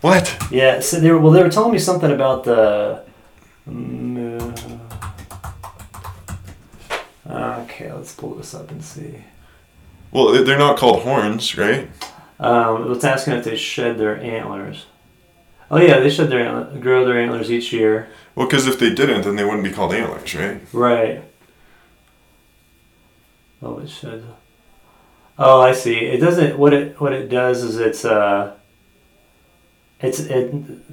[0.00, 0.34] What?
[0.50, 0.80] Yeah.
[0.80, 3.04] So they were, well, they were telling me something about the.
[3.66, 4.52] Moo-
[7.28, 9.14] Okay, let's pull this up and see.
[10.10, 11.88] Well, they- they're not called horns, right?
[12.40, 14.86] Um, it's asking if they shed their antlers.
[15.70, 18.08] Oh yeah, they shed their antler, grow their antlers each year.
[18.34, 20.60] Well, because if they didn't, then they wouldn't be called antlers, right?
[20.72, 21.22] Right.
[23.62, 24.24] Oh, it should.
[25.38, 25.98] Oh, I see.
[25.98, 26.58] It doesn't.
[26.58, 28.54] What it what it does is it's uh.
[30.02, 30.50] It's it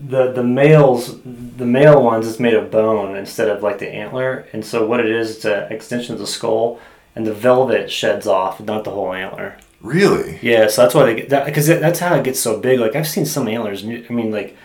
[0.10, 4.48] the the males the male ones is made of bone instead of like the antler,
[4.52, 6.80] and so what it is it's an extension of the skull,
[7.16, 9.58] and the velvet sheds off, not the whole antler.
[9.82, 10.40] Really?
[10.42, 12.80] Yeah, so that's why they get that because that's how it gets so big.
[12.80, 13.84] Like I've seen some antlers.
[13.84, 14.58] I mean, like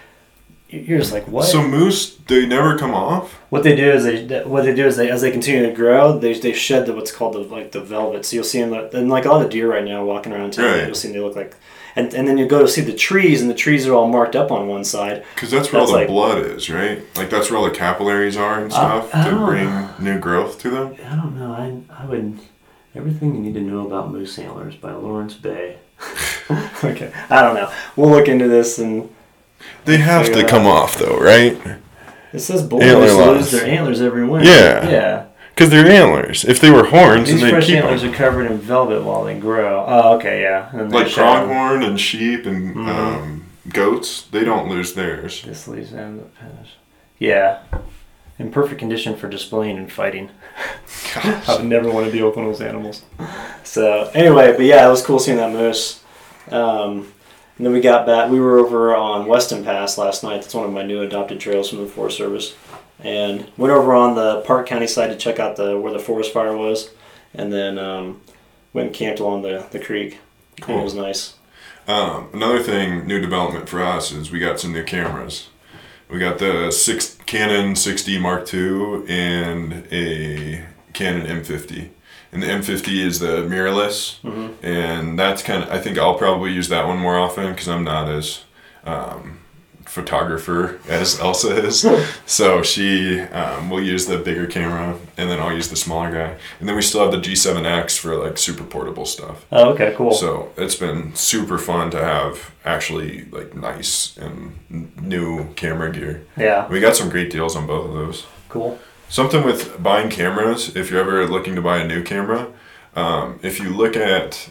[0.73, 1.45] you're just like what?
[1.45, 3.35] So moose, they never come off.
[3.51, 6.19] what they do is they what they do is they as they continue to grow,
[6.19, 8.25] they, they shed the what's called the like the velvet.
[8.25, 10.55] So you'll see them uh, and like a lot of deer right now walking around
[10.55, 10.65] town.
[10.65, 10.87] Right.
[10.87, 11.55] You'll see them, they look like,
[11.97, 14.35] and and then you go to see the trees and the trees are all marked
[14.37, 15.25] up on one side.
[15.35, 17.03] Because that's where That's all the like- blood is, right?
[17.17, 20.19] Like that's where all the capillaries are and Uh, stuff I to don't- bring new
[20.19, 20.95] growth to them.
[21.11, 21.53] I don't know.
[21.53, 22.39] I I would
[22.95, 25.77] everything you need to know about moose antlers by Lawrence Bay.
[26.85, 27.71] okay, I don't know.
[27.97, 29.09] We'll look into this and
[29.85, 31.57] They have to come off though, right?
[32.33, 32.81] it says moose
[33.37, 34.49] lose their antlers every winter.
[34.51, 34.89] Yeah.
[34.91, 35.25] yeah.
[35.55, 36.45] Because they're antlers.
[36.45, 38.13] If they were horns, These then they'd fresh keep antlers them.
[38.13, 39.85] are covered in velvet while they grow.
[39.87, 40.71] Oh, okay, yeah.
[40.73, 42.89] And Like shed pronghorn and sheep and Mhm.
[42.89, 45.43] um, goats, they don't lose theirs.
[45.47, 46.71] This leaves them to finish.
[47.19, 47.59] Yeah.
[48.39, 50.31] in perfect condition for displaying and fighting.
[51.47, 53.03] I would never want to deal with one of those animals.
[53.63, 56.03] So anyway, but yeah, it was cool seeing that moose.
[56.51, 57.13] Um,
[57.59, 58.31] and then we got back.
[58.31, 60.41] We were over on Weston Pass last night.
[60.43, 62.55] That's one of my new adopted trails from the Forest Service,
[63.03, 66.33] and went over on the Park County side to check out the where the forest
[66.33, 66.91] fire was,
[67.35, 68.21] and then um,
[68.73, 70.19] went and camped along the the creek.
[70.57, 70.81] And Cool.
[70.81, 71.35] it was nice.
[71.89, 75.49] Um, another thing, new development for us is we got some new cameras.
[76.09, 81.89] We got the six Canon 6D Mark II and a Canon M50.
[82.31, 84.55] And the M50 is the mirrorless, Mhm.
[84.63, 85.71] and that's kind of.
[85.71, 88.45] I think I'll probably use that one more often because I'm not as
[88.85, 89.39] um,
[89.93, 91.87] photographer as Elsa is.
[92.27, 96.37] so she um, will use the bigger camera, and then I'll use the smaller guy.
[96.59, 99.45] And then we still have the G7X for like super portable stuff.
[99.53, 100.13] Oh, okay, cool.
[100.13, 104.59] So it's been super fun to have actually like nice and
[105.01, 106.25] new camera gear.
[106.37, 108.27] yeah, We got some great deals on both of those.
[108.49, 108.79] cool.
[109.09, 112.51] Something with buying cameras, if you're ever looking to buy a new camera,
[112.97, 114.49] um, if you look at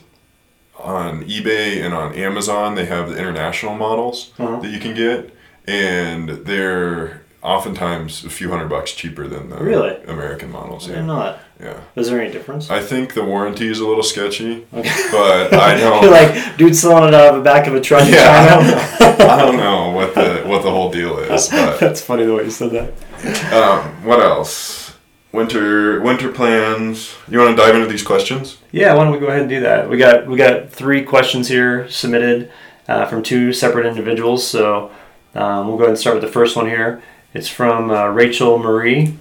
[0.84, 4.60] on eBay and on Amazon, they have the international models Uh-huh.
[4.60, 5.34] that you can get,
[5.68, 9.98] and they're oftentimes a few hundred bucks cheaper than the Really?
[10.08, 10.88] American models.
[10.88, 11.40] They're Yeah, not.
[11.60, 11.74] yeah.
[11.96, 12.70] Is there any difference?
[12.70, 14.92] I think the warranty is a little sketchy, Okay.
[15.12, 16.04] but I don't.
[16.04, 18.58] You're like, dude selling it out of the back of a truck in Yeah,
[19.00, 19.24] I China.
[19.34, 22.44] I don't know what the what the whole deal is, but That's funny the way
[22.44, 23.54] you said that.
[23.54, 24.91] um, what else?
[25.34, 27.16] Winter winter plans.
[27.30, 28.58] You want to dive into these questions?
[28.72, 29.90] Yeah, why don't we go ahead and do that?
[29.90, 32.52] We got we got three questions here submitted
[32.90, 34.46] uh, from two separate individuals.
[34.46, 34.92] So
[35.34, 37.02] um, we'll go ahead and start with the first one here.
[37.34, 39.18] It's from uh, Rachel Marie,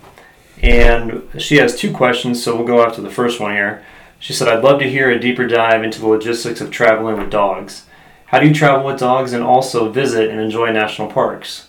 [0.60, 2.42] and she has two questions.
[2.42, 3.84] So we'll go after the first one here.
[4.18, 7.30] She said, "I'd love to hear a deeper dive into the logistics of traveling with
[7.30, 7.86] dogs.
[8.26, 11.68] How do you travel with dogs and also visit and enjoy national parks?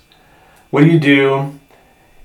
[0.72, 1.60] What do you do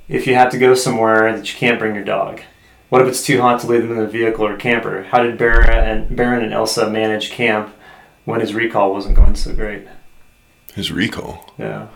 [0.08, 2.40] if you have to go somewhere that you can't bring your dog?"
[2.88, 5.02] What if it's too hot to leave them in the vehicle or camper?
[5.10, 7.74] How did Barron and Barron and Elsa manage camp
[8.24, 9.88] when his recall wasn't going so great?
[10.74, 11.52] His recall.
[11.58, 11.88] Yeah,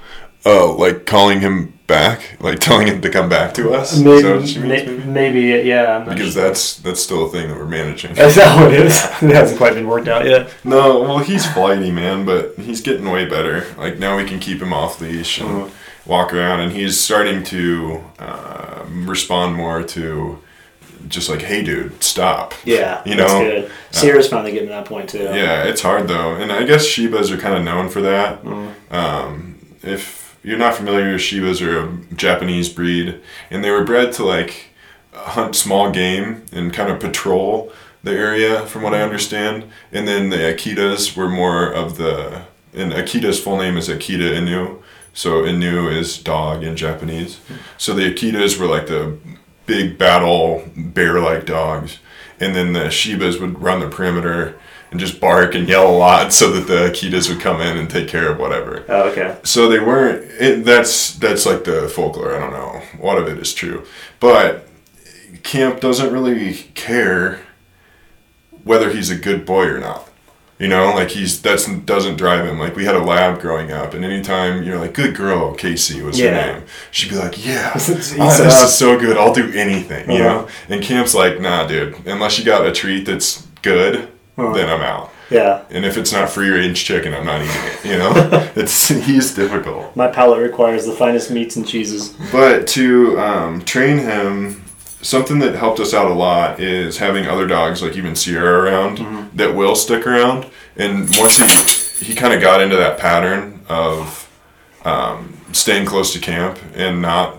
[0.46, 3.98] Oh, like calling him back, like telling him to come back to us.
[3.98, 5.04] Maybe, that what she means, maybe?
[5.04, 5.98] maybe, yeah.
[6.00, 6.42] Because sure.
[6.44, 8.12] that's that's still a thing that we're managing.
[8.16, 8.94] Is that what it is?
[9.22, 10.54] it hasn't quite been worked out yet.
[10.64, 13.66] No, well, he's flighty, man, but he's getting way better.
[13.76, 15.70] Like now, we can keep him off leash and Mhm.
[16.06, 20.38] walk around, and he's starting to uh, respond more to
[21.08, 23.70] just like, "Hey, dude, stop." Yeah, You that's know, good.
[23.90, 25.24] Sierra's finally getting to that point too.
[25.24, 28.42] Yeah, it's hard though, and I guess Shibas are kind of known for that.
[28.44, 28.72] Mm.
[28.90, 34.24] Um, if you're not familiar, Shibas are a Japanese breed, and they were bred to
[34.24, 34.66] like
[35.12, 37.72] hunt small game and kind of patrol
[38.02, 39.64] the area, from what I understand.
[39.92, 44.82] And then the Akitas were more of the, and Akita's full name is Akita Inu,
[45.12, 47.40] so Inu is dog in Japanese.
[47.76, 49.18] So the Akitas were like the
[49.66, 51.98] big battle bear-like dogs,
[52.38, 54.58] and then the Shibas would run the perimeter
[54.90, 57.88] and just bark and yell a lot so that the Akitas would come in and
[57.88, 58.84] take care of whatever.
[58.88, 59.36] Oh, okay.
[59.44, 60.24] So they weren't.
[60.40, 62.34] It, that's that's like the folklore.
[62.34, 62.82] I don't know.
[63.00, 63.86] A lot of it is true,
[64.18, 64.66] but
[65.42, 67.40] camp doesn't really care
[68.64, 70.06] whether he's a good boy or not.
[70.58, 72.58] You know, like he's that's doesn't drive him.
[72.58, 76.20] Like we had a lab growing up, and anytime you're like, "Good girl, Casey," was
[76.20, 76.30] Yeah.
[76.48, 76.62] her name.
[76.90, 77.98] She'd be like, "Yeah, ah, this
[78.62, 79.16] is so good.
[79.16, 80.42] I'll do anything." You Uh-huh.
[80.42, 80.48] know.
[80.68, 82.04] And camp's like, "Nah, dude.
[82.06, 84.08] Unless you got a treat that's good,
[84.44, 84.54] Uh-huh.
[84.54, 87.84] then I'm out." Yeah, And if it's not free range chicken, I'm not eating it.
[87.84, 89.94] You know, it's he's difficult.
[89.94, 92.14] my palate requires the finest meats and cheeses.
[92.32, 94.64] But to um, train him,
[95.02, 98.98] something that helped us out a lot is having other dogs, like even Sierra, around
[98.98, 99.36] Mm-hmm.
[99.36, 100.46] that will stick around.
[100.76, 104.28] And once he he kind of got into that pattern of
[104.84, 107.36] um, staying close to camp and not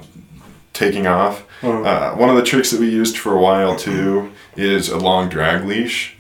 [0.72, 1.44] taking off.
[1.62, 1.86] Mhm.
[1.86, 5.28] Uh, one of the tricks that we used for a while too is a long
[5.28, 6.16] drag leash.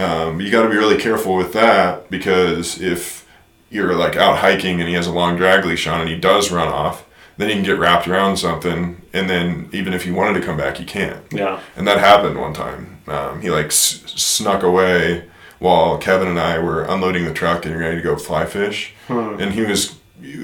[0.00, 3.26] Um, you got to be really careful with that because if
[3.70, 6.50] you're like out hiking and he has a long drag leash on and he does
[6.50, 7.04] run off,
[7.36, 10.56] then he can get wrapped around something, and then even if he wanted to come
[10.58, 11.24] back, he can't.
[11.32, 11.60] Yeah.
[11.76, 12.98] And that happened one time.
[13.08, 15.24] Um, he like s- snuck away
[15.58, 19.36] while Kevin and I were unloading the truck and ready to go fly fish, Hmm.
[19.40, 19.96] and he was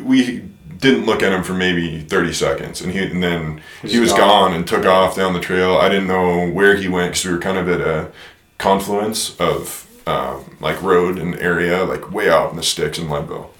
[0.04, 0.42] we
[0.78, 4.10] didn't look at him for maybe 30 seconds and he and then He's he was
[4.10, 4.20] gone.
[4.20, 7.32] gone and took off down the trail i didn't know where he went because we
[7.32, 8.10] were kind of at a
[8.58, 13.50] confluence of um, like road and area like way out in the sticks in leadville.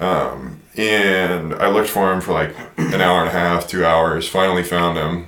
[0.00, 4.28] Um, and i looked for him for like an hour and a half two hours
[4.28, 5.26] finally found him.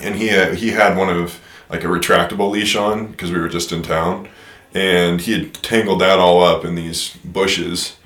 [0.00, 3.48] And he had, he had one of like a retractable leash on because we were
[3.48, 4.28] just in town.
[4.72, 7.96] And he had tangled that all up in these bushes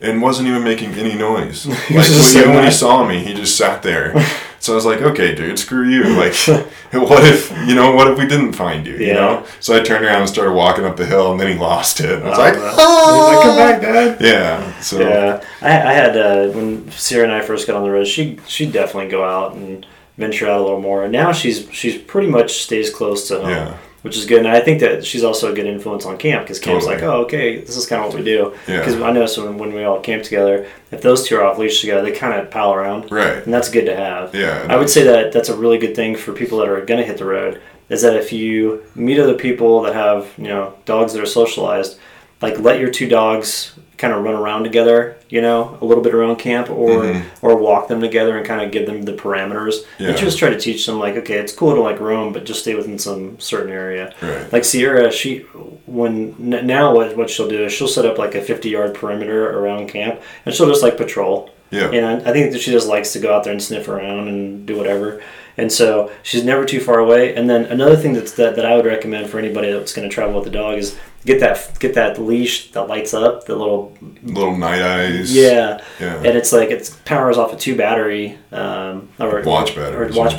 [0.00, 1.66] and wasn't even making any noise.
[1.90, 4.14] like when, when he saw me, he just sat there.
[4.62, 6.04] So I was like, okay, dude, screw you.
[6.16, 6.34] Like,
[7.08, 7.92] what if you know?
[7.92, 8.96] What if we didn't find you?
[8.96, 9.44] You know?
[9.60, 12.10] So I turned around and started walking up the hill, and then he lost it.
[12.12, 14.80] And I was Oh, like, oh, like, "Come back, Dad." Yeah.
[14.80, 18.06] So Yeah, I, I had uh, when Sierra and I first got on the road.
[18.06, 19.84] She she definitely go out and
[20.16, 21.02] venture out a little more.
[21.04, 23.76] And now she's she's pretty much stays close to home, Yeah.
[24.02, 24.38] Which is good.
[24.40, 27.02] And I think that she's also a good influence on camp because camp's Totally.
[27.02, 28.54] like, oh, okay, this is kind of what we do.
[28.68, 28.78] Yeah.
[28.78, 31.80] Because I noticed when, when we all camp together, if those two are off leash
[31.80, 33.42] together, they kind of pal around, Right.
[33.44, 34.34] and that's good to have.
[34.34, 34.66] Yeah.
[34.68, 37.06] I would say that that's a really good thing for people that are going to
[37.06, 37.60] hit the road.
[37.88, 41.98] Is that if you meet other people that have you know dogs that are socialized,
[42.40, 46.12] like let your two dogs kind of run around together, you know, a little bit
[46.12, 47.22] around camp, or Mhm.
[47.40, 50.08] or walk them together and kind of give them the parameters, Yeah.
[50.08, 52.60] and just try to teach them like, okay, it's cool to like roam, but just
[52.60, 54.12] stay within some certain area.
[54.20, 54.52] Right.
[54.52, 55.44] Like Sierra, she
[55.86, 58.92] when n- now what what she'll do is she'll set up like a fifty yard
[58.94, 61.48] perimeter around camp, and she'll just like patrol.
[61.70, 61.88] Yeah.
[61.90, 64.66] And I think that she just likes to go out there and sniff around and
[64.66, 65.20] do whatever.
[65.56, 67.34] And so she's never too far away.
[67.34, 70.14] And then another thing that's that, that I would recommend for anybody that's going to
[70.14, 73.96] travel with the dog is get that get that leash that lights up, the little
[74.22, 75.34] Little Nite Ize.
[75.34, 76.16] yeah, Yeah.
[76.16, 80.32] and it's like it powers off of two battery um, or Watch batteries, or watch
[80.32, 80.38] yeah.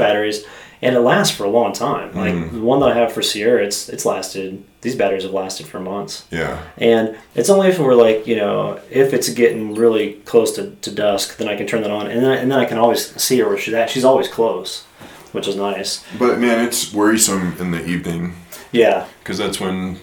[0.84, 2.14] And it lasts for a long time.
[2.14, 2.52] Like Mhm.
[2.52, 4.64] the one that I have for Sierra, it's it's lasted.
[4.82, 6.24] These batteries have lasted for months.
[6.30, 6.58] Yeah.
[6.78, 10.92] And it's only if we're like, you know, if it's getting really close to, to
[10.92, 12.08] dusk, then I can turn that on.
[12.08, 13.90] And then, and then I can always see her where she's at.
[13.90, 14.84] She's always close,
[15.32, 16.04] which is nice.
[16.20, 18.34] But man, it's worrisome in the evening
[18.74, 19.98] Yeah, because that's when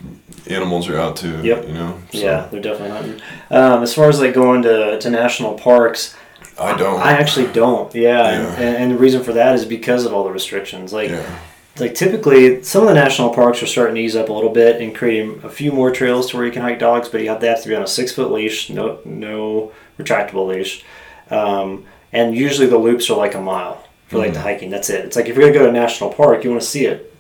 [0.47, 1.41] animals are out too.
[1.43, 1.69] Yep.
[1.69, 1.95] You know.
[2.13, 3.21] So yeah, they're definitely hunting.
[3.51, 6.15] Um, as far as like going to, to national parks,
[6.61, 7.01] I don't.
[7.01, 7.93] I actually don't.
[7.95, 8.11] Yeah,
[8.43, 8.55] Yeah.
[8.57, 10.93] And, and the reason for that is because of all the restrictions.
[10.93, 11.39] Like, Yeah.
[11.79, 14.81] like typically some of the national parks are starting to ease up a little bit
[14.81, 17.41] and creating a few more trails to where you can hike dogs, but you have,
[17.41, 20.85] they have to be on a six foot leash, no no retractable leash,
[21.31, 24.69] um, and usually the loops are like a mile for like the hiking.
[24.71, 25.05] That's it.
[25.05, 27.15] It's like if you're gonna go to a national park, you want to see it.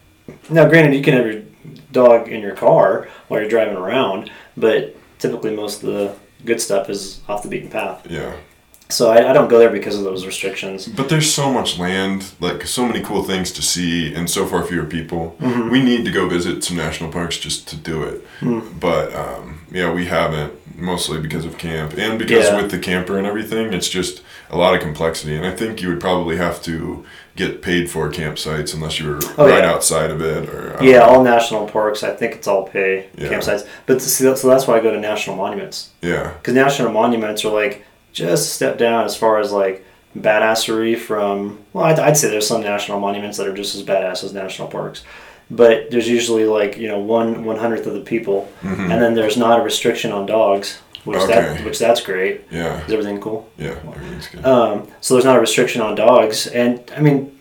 [0.48, 1.42] Now, granted, you can have your
[1.92, 6.88] dog in your car while you're driving around, but typically most of the good stuff
[6.90, 8.06] is off the beaten path.
[8.10, 8.34] Yeah.
[8.90, 10.86] So I, I don't go there because of those restrictions.
[10.86, 14.64] But there's so much land, like so many cool things to see, and so far
[14.64, 15.36] fewer people.
[15.40, 15.70] Mm-hmm.
[15.70, 18.24] We need to go visit some national parks just to do it.
[18.40, 18.60] Hmm.
[18.78, 22.56] But um, yeah, we haven't mostly because of camp and because Yeah.
[22.62, 25.36] with the camper and everything, it's just a lot of complexity.
[25.36, 27.04] And I think you would probably have to
[27.36, 29.70] get paid for campsites unless you were Oh, right yeah.
[29.70, 30.48] outside of it.
[30.48, 31.04] Or Yeah, know.
[31.04, 32.02] all national parks.
[32.02, 33.28] I think it's all pay Yeah.
[33.28, 33.66] campsites.
[33.86, 37.52] But see, so that's why I go to national monuments yeah, because national monuments are
[37.52, 39.84] like just a step down as far as like
[40.18, 41.58] badassery from.
[41.72, 44.68] Well, I'd, I'd say there's some national monuments that are just as badass as national
[44.68, 45.02] parks,
[45.50, 48.90] but there's usually like you know one one hundredth of the people, Mhm.
[48.92, 52.42] and then there's not a restriction on dogs, which that which that's great.
[52.50, 53.48] yeah, Is everything cool?
[53.58, 53.76] yeah.
[53.94, 54.44] Everything's good.
[54.44, 57.36] Um, so there's not a restriction on dogs, and I mean,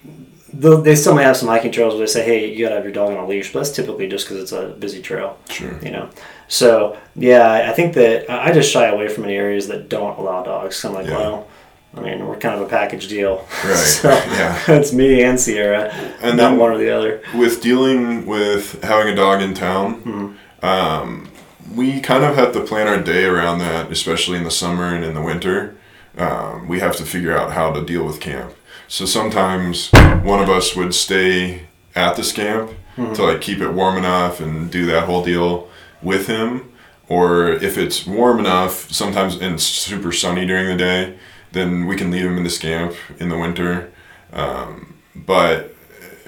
[0.54, 2.94] they still may have some hiking trails where they say, "Hey, you gotta have your
[2.94, 5.78] dog on a leash," but that's typically just because it's a busy trail, sure.
[5.82, 6.10] you know.
[6.50, 10.44] So yeah, I think that I just shy away from any areas that don't allow
[10.44, 10.84] dogs.
[10.84, 11.18] I'm like, Yeah.
[11.18, 11.48] well,
[11.96, 13.76] I mean, we're kind of a package deal, Right.
[14.02, 14.60] so Yeah.
[14.68, 15.90] it's me and Sierra,
[16.22, 17.22] And not then- one or the other.
[17.36, 20.66] with dealing with having a dog in town, Mm-hmm.
[20.66, 21.30] um,
[21.76, 25.04] we kind of have to plan our day around that, especially in the summer and
[25.06, 25.76] in the winter.
[26.18, 28.54] Um, we have to figure out how to deal with camp.
[28.88, 29.90] So sometimes
[30.24, 31.62] one of us would stay
[31.96, 33.14] at the camp Mm-hmm.
[33.14, 35.69] to like keep it warm enough and do that whole deal
[36.02, 36.72] with him.
[37.08, 41.18] Or if it's warm enough, sometimes and super sunny during the day,
[41.52, 43.92] then we can leave him in the camp in the winter.
[44.32, 45.74] Um, but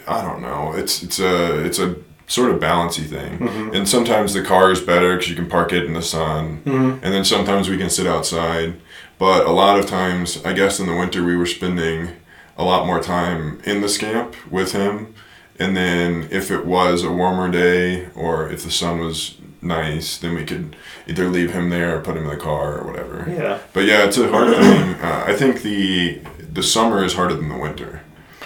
[0.07, 0.73] I don't know.
[0.73, 3.37] It's it's a it's a sort of balancy thing.
[3.39, 3.75] Mm-hmm.
[3.75, 6.93] And sometimes the car is better because you can park it in the sun, Mhm.
[7.03, 8.73] and then sometimes we can sit outside.
[9.19, 12.09] But a lot of times, I guess in the winter we were spending
[12.57, 15.13] a lot more time in the scamp with him.
[15.59, 20.35] And then if it was a warmer day or if the sun was nice, then
[20.35, 20.75] we could
[21.07, 23.25] either leave him there or put him in the car or whatever.
[23.29, 24.95] Yeah, But yeah, it's a hard thing.
[24.95, 26.21] Uh, I think the
[26.53, 28.01] the summer is harder than the winter.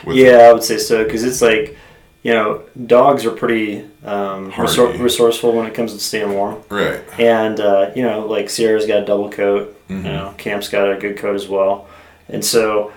[0.08, 1.78] yeah, I would say so because it's like.
[2.23, 6.60] You know, dogs are pretty um, resor- resourceful when it comes to staying warm.
[6.69, 6.99] Right.
[7.19, 9.78] And uh, you know, like Sierra's got a double coat.
[9.89, 9.97] Mhm.
[9.97, 11.88] You know, Camp's got a good coat as well.
[12.28, 12.91] And so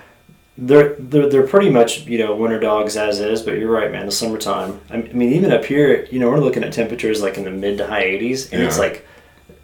[0.58, 3.42] they're they're they're pretty much you know winter dogs as is.
[3.42, 4.06] But you're right, man.
[4.06, 4.80] The summertime.
[4.90, 7.78] I mean, even up here, you know, we're looking at temperatures like in the mid
[7.78, 9.06] to high 80s, and it's like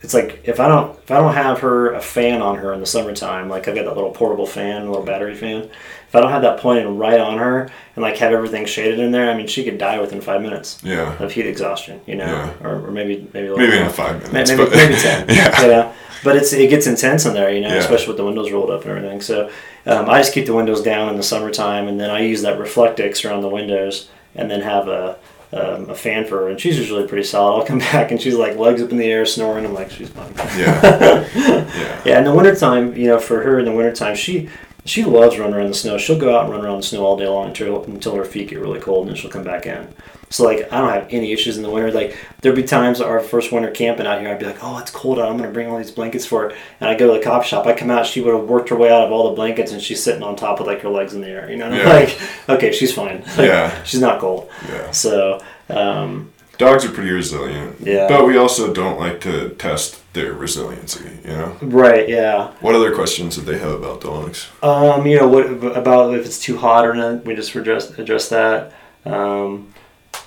[0.03, 2.81] it's like if I don't if I don't have her a fan on her in
[2.81, 5.69] the summertime, like I've got that little portable fan, a little battery fan.
[6.09, 9.11] If I don't have that pointed right on her and like have everything shaded in
[9.11, 11.21] there, I mean, she could die within five minutes Yeah.
[11.21, 12.53] of heat exhaustion, you know, Yeah.
[12.69, 14.51] or, or maybe maybe a little Maybe not five minutes.
[14.53, 15.61] maybe, but maybe 10 yeah.
[15.63, 15.93] you know?
[16.25, 17.75] But it's it gets intense in there you know Yeah.
[17.77, 19.51] especially with the windows rolled up and everything so
[19.87, 22.59] um, i just keep the windows down in the summertime and then i use that
[22.59, 25.17] reflectix around the windows and then have a
[25.53, 28.35] um, a fan for her and she's usually pretty solid i'll come back and she's
[28.35, 31.29] like legs up in the air snoring i'm like she's fine Yeah.
[31.37, 32.03] Yeah.
[32.05, 34.49] yeah in the wintertime you know for her in the wintertime she
[34.87, 37.17] she loves running around the snow she'll go out and run around the snow all
[37.17, 39.87] day long until until her feet get really cold and then she'll come back in
[40.35, 41.93] so like I don't have any issues in the winter.
[41.93, 44.91] Like there'd be times our first winter camping out here, I'd be like, oh, it's
[44.91, 45.31] cold out.
[45.31, 46.57] I'm gonna bring all these blankets for it.
[46.81, 47.67] And I go to the cop shop.
[47.67, 48.05] I come out.
[48.05, 50.35] She would have worked her way out of all the blankets, and she's sitting on
[50.35, 51.49] top with like her legs in the air.
[51.49, 51.89] You know, Yeah.
[51.89, 53.23] like okay, she's fine.
[53.39, 53.83] Like, Yeah.
[53.85, 54.51] she's not cold.
[54.69, 54.91] Yeah.
[54.91, 57.77] So um, Dogs are pretty resilient.
[57.81, 58.07] Yeah.
[58.09, 61.57] But we also don't like to test their resiliency, you know?
[61.63, 62.53] right, yeah.
[62.61, 64.47] What other questions did they have about dogs?
[64.63, 67.25] Um, you know what about if it's too hot or not?
[67.25, 68.73] We just address address that.
[69.05, 69.74] Um,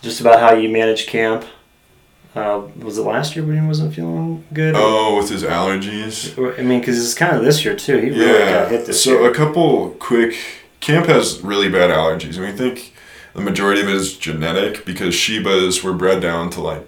[0.02, 1.46] just about how you manage camp.
[2.36, 4.76] Uh, was it last year when he wasn't feeling good?
[4.78, 6.38] Oh, with his allergies?
[6.60, 7.98] I mean, because it's kind of this year too.
[7.98, 8.86] He really got hit Yeah.
[8.86, 9.32] this So year.
[9.32, 10.36] a couple quick
[10.80, 12.38] Camp has really bad allergies.
[12.38, 12.94] And we think
[13.34, 16.86] the majority of it is genetic because Shibas were bred down to like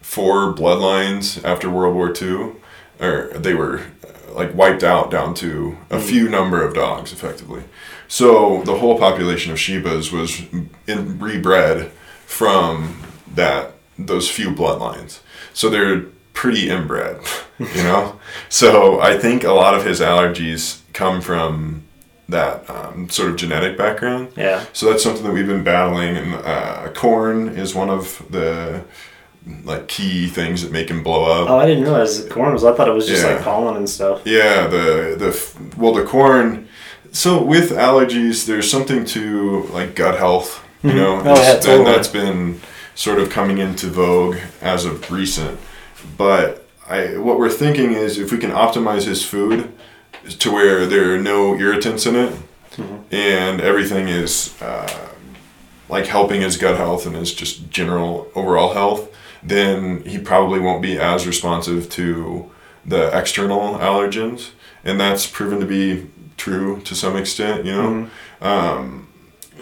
[0.00, 2.52] four bloodlines after World War II.
[3.00, 3.82] Or they were
[4.30, 7.64] like wiped out down to a few number of dogs effectively.
[8.06, 10.42] So the whole population of Shibas was
[10.86, 11.90] in, rebred
[12.32, 12.96] from
[13.34, 15.20] that those few bloodlines.
[15.52, 16.00] So they're
[16.32, 17.20] pretty inbred,
[17.58, 18.18] you know.
[18.48, 21.82] so I think a lot of his allergies come from
[22.28, 24.32] that um, sort of genetic background.
[24.36, 24.64] Yeah.
[24.72, 28.82] So that's something that we've been battling, and uh, corn is one of the
[29.64, 31.50] like key things that make him blow up.
[31.50, 32.64] Oh, I didn't realize the corn was.
[32.64, 33.34] I thought it was just Yeah.
[33.34, 34.22] like pollen and stuff.
[34.24, 36.66] Yeah, the the well the corn.
[37.12, 40.61] So with allergies, there's something to like gut health.
[40.82, 41.78] You know, Oh, yeah, totally.
[41.78, 42.60] and that's been
[42.94, 45.58] sort of coming into vogue as of recent.
[46.18, 49.72] But I what we're thinking is if we can optimize his food
[50.38, 52.34] to where there are no irritants in it,
[52.72, 53.14] Mm-hmm.
[53.14, 55.10] and everything is uh,
[55.90, 60.80] like helping his gut health and his just general overall health, then he probably won't
[60.80, 62.50] be as responsive to
[62.86, 64.52] the external allergens,
[64.84, 66.06] and that's proven to be
[66.38, 67.66] true to some extent.
[67.66, 68.10] You know,
[68.40, 69.08] um,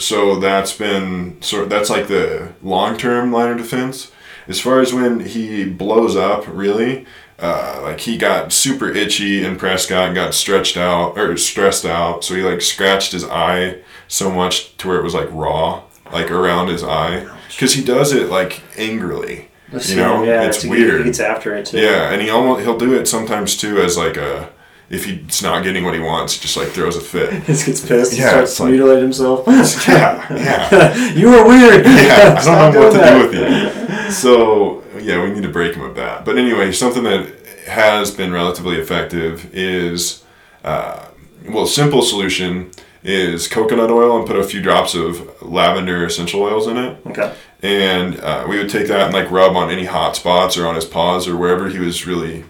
[0.00, 1.64] so that's been sort.
[1.64, 4.10] of, That's like the long term line of defense.
[4.48, 7.06] As far as when he blows up, really,
[7.38, 12.24] uh, like he got super itchy in Prescott and got stretched out or stressed out,
[12.24, 13.78] so he like scratched his eye
[14.08, 15.82] so much to where it was like raw,
[16.12, 19.48] like around his eye, because he does it like angrily.
[19.86, 20.98] You know, yeah, it's he- weird.
[21.00, 21.78] He gets after it too.
[21.78, 24.50] Yeah, and he almost he'll do it sometimes too as like a
[24.90, 27.32] if he's not getting what he wants, he just like throws a fit.
[27.32, 28.12] He just gets pissed.
[28.18, 29.44] Yeah, starts to like- mutilate himself.
[29.88, 31.08] yeah, yeah.
[31.14, 31.86] you were weird.
[31.86, 34.10] yeah, I don't know what to doing do with you.
[34.10, 36.24] So yeah, we need to break him of that.
[36.24, 37.32] But anyway, something that
[37.66, 40.24] has been relatively effective is,
[40.64, 41.06] uh,
[41.48, 42.72] well, simple solution
[43.02, 46.98] is coconut oil and put a few drops of lavender essential oils in it.
[47.06, 47.34] Okay.
[47.62, 50.74] And uh, we would take that and like rub on any hot spots or on
[50.74, 52.44] his paws or wherever he was really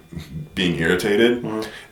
[0.55, 1.43] being irritated.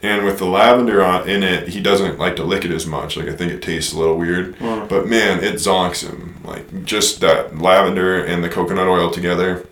[0.02, 3.16] And with the lavender on, in it, he doesn't like to lick it as much.
[3.16, 4.56] Like I think it tastes a little weird.
[4.88, 6.36] But man, it zonks him.
[6.44, 9.66] Like just that lavender and the coconut oil together,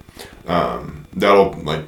[0.47, 1.85] um, that'll like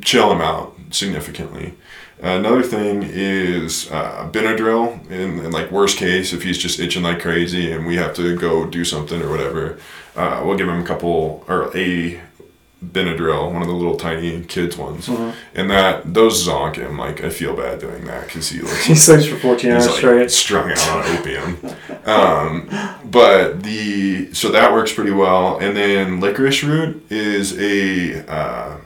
[0.00, 1.74] chill him out significantly.
[2.18, 5.08] Another thing is uh, Benadryl.
[5.10, 8.34] In, in like worst case, if he's just itching like crazy and we have to
[8.36, 9.78] go do something or whatever,
[10.16, 12.20] uh, we'll give him a couple or a
[12.92, 15.08] Benadryl, one of the little tiny kids ones,
[15.54, 16.98] and that those zonk him.
[16.98, 19.96] Like I feel bad doing that because he looks He sleeps for 14 hours like
[19.96, 20.30] straight.
[20.30, 21.58] strung out on opium.
[22.04, 22.68] Um,
[23.04, 25.58] but the so that works pretty well.
[25.58, 28.76] And then licorice root is a uh,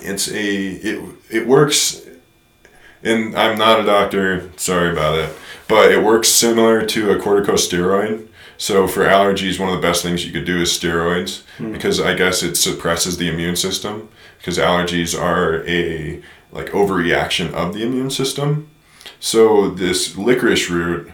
[0.00, 2.02] it's a it it works.
[3.02, 5.34] And I'm not a doctor, sorry about it,
[5.68, 8.27] but it works similar to a corticosteroid.
[8.58, 11.42] So for allergies, one of the best things you could do is steroids
[11.72, 16.20] because I guess it suppresses the immune system because allergies are a
[16.52, 18.68] like overreaction of the immune system.
[19.20, 21.10] So this licorice root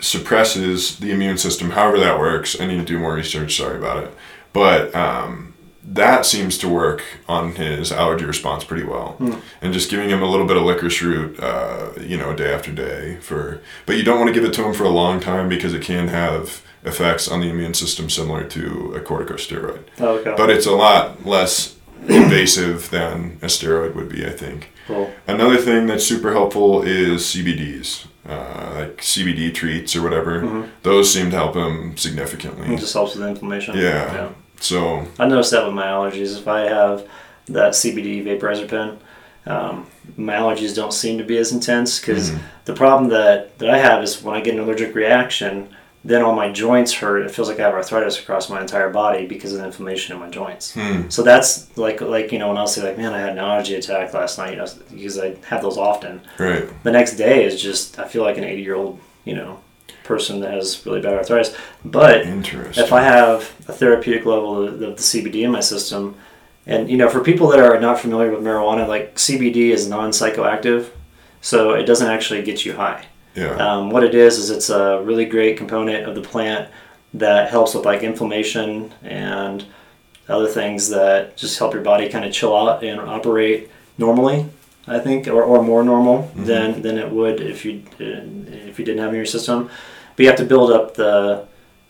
[0.00, 1.70] suppresses the immune system.
[1.70, 3.56] However that works, I need to do more research.
[3.56, 4.14] Sorry about it,
[4.52, 9.16] but um, that seems to work on his allergy response pretty well.
[9.60, 12.72] And just giving him a little bit of licorice root, uh, you know, day after
[12.72, 13.60] day for.
[13.86, 15.82] But you don't want to give it to him for a long time because it
[15.82, 19.84] can have effects on the immune system similar to a corticosteroid.
[20.00, 20.34] Oh, okay.
[20.36, 21.76] But it's a lot less
[22.08, 24.26] invasive than a steroid would be.
[24.26, 24.70] I think.
[24.86, 25.10] Cool.
[25.26, 30.42] Another thing that's super helpful is CBDs, uh, like CBD treats or whatever.
[30.42, 30.68] Mhm.
[30.82, 32.74] Those seem to help him significantly.
[32.74, 33.76] It just helps with inflammation.
[33.78, 34.28] Yeah.
[34.60, 36.38] So I noticed that with my allergies.
[36.38, 37.04] If I have
[37.48, 38.98] that CBD vaporizer pen,
[39.46, 39.86] um,
[40.18, 42.38] my allergies don't seem to be as intense because Mhm.
[42.66, 45.68] the problem that, that I have is when I get an allergic reaction,
[46.04, 47.24] then all my joints hurt.
[47.24, 50.20] It feels like I have arthritis across my entire body because of the inflammation in
[50.20, 50.74] my joints.
[50.74, 53.38] hmm, So that's like like you know when I'll say like man I had an
[53.38, 56.20] allergy attack last night you know, because I have those often.
[56.38, 56.68] right.
[56.82, 59.60] The next day is just I feel like an 80 year old you know
[60.02, 61.56] person that has really bad arthritis.
[61.84, 62.26] But
[62.76, 63.38] if I have
[63.68, 66.16] a therapeutic level of the CBD in my system,
[66.66, 70.88] and you know, for people that are not familiar with marijuana, like CBD is non-psychoactive,
[71.40, 73.06] so it doesn't actually get you high.
[73.34, 73.56] Yeah.
[73.56, 76.68] Um, what it is is it's a really great component of the plant
[77.14, 79.64] that helps with like inflammation and
[80.28, 84.46] other things that just help your body kind of chill out and operate normally.
[84.86, 86.44] I think, or, or more normal Mhm.
[86.44, 89.70] than than it would if you if you didn't have it in your system.
[90.14, 91.44] But you have to build up the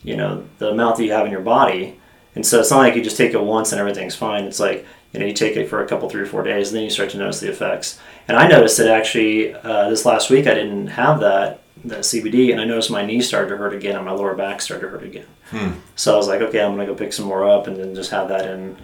[0.05, 1.99] you know the amount that you have in your body,
[2.37, 4.45] and so it's not like you just take it once and everything's fine.
[4.45, 6.77] It's like you know you take it for a couple, three or four days, and
[6.77, 7.99] then you start to notice the effects.
[8.29, 12.51] And I noticed that actually uh, this last week I didn't have that that CBD,
[12.53, 14.89] and I noticed my knee started to hurt again and my lower back started to
[14.91, 15.27] hurt again.
[15.51, 15.71] Hmm.
[15.97, 18.11] So I was like, okay, I'm gonna go pick some more up and then just
[18.11, 18.77] have that in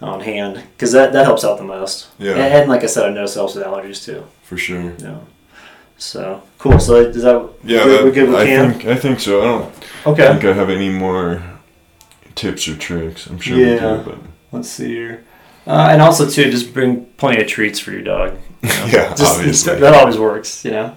[0.00, 2.08] on hand because that, that helps out the most.
[2.18, 2.32] Yeah.
[2.32, 4.26] And, and like I said, I noticed it helps with allergies too.
[4.42, 4.92] For sure.
[4.98, 5.18] Yeah.
[5.96, 6.78] So cool.
[6.78, 7.48] So does that?
[7.64, 8.72] Yeah, we're, that, good with I Cam?
[8.72, 9.40] think I think so.
[9.40, 9.74] I don't
[10.06, 10.26] Okay.
[10.28, 11.42] think I have any more
[12.34, 13.26] tips or tricks.
[13.26, 13.98] I'm sure Yeah.
[13.98, 14.18] we do, but
[14.50, 15.24] Let's see here.
[15.66, 18.36] Uh, and also too, just bring plenty of treats for your dog.
[18.62, 19.76] but yeah, Just, obviously.
[19.80, 20.94] that always works, you know.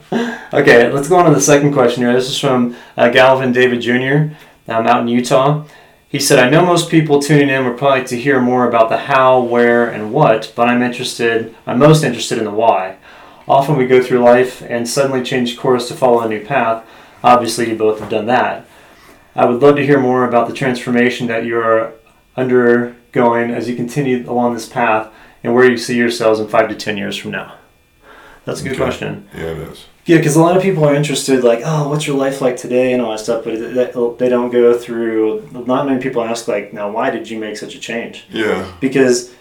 [0.53, 2.13] Okay, let's go on to the second question here.
[2.13, 4.35] This is from uh, Galvin David Jr.
[4.71, 5.63] Um, out in Utah.
[6.09, 8.89] He said, "I know most people tuning in would probably like to hear more about
[8.89, 11.53] the how, where, and what, but I'm interested.
[11.67, 12.97] I'm most interested in the why.
[13.47, 16.83] Often we go through life and suddenly change course to follow a new path.
[17.23, 18.65] Obviously, you both have done that.
[19.35, 21.93] I would love to hear more about the transformation that you are
[23.15, 25.11] undergoing as you continue along this path,
[25.43, 27.55] and where you see yourselves in five to ten years from now."
[28.45, 28.83] That's a good Okay.
[28.83, 29.27] question.
[29.35, 29.85] yeah, it is.
[30.05, 32.93] Yeah, because a lot of people are interested, like, oh, what's your life like today
[32.93, 35.49] and all that stuff, but they, they don't go through.
[35.65, 38.25] Not many people ask, like, now, why did you make such a change?
[38.29, 39.31] Yeah, Because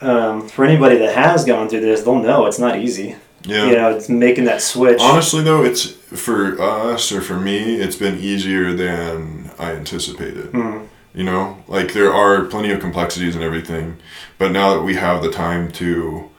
[0.00, 3.16] um, for anybody that has gone through this, they'll know it's not easy.
[3.42, 3.66] yeah.
[3.66, 4.98] You know, it's making that switch.
[5.02, 10.46] Honestly, though, it's for us or for me, it's been easier than I anticipated.
[10.52, 10.78] Hmm.
[11.14, 13.96] You know, like there are plenty of complexities and everything,
[14.38, 16.30] but now that we have the time to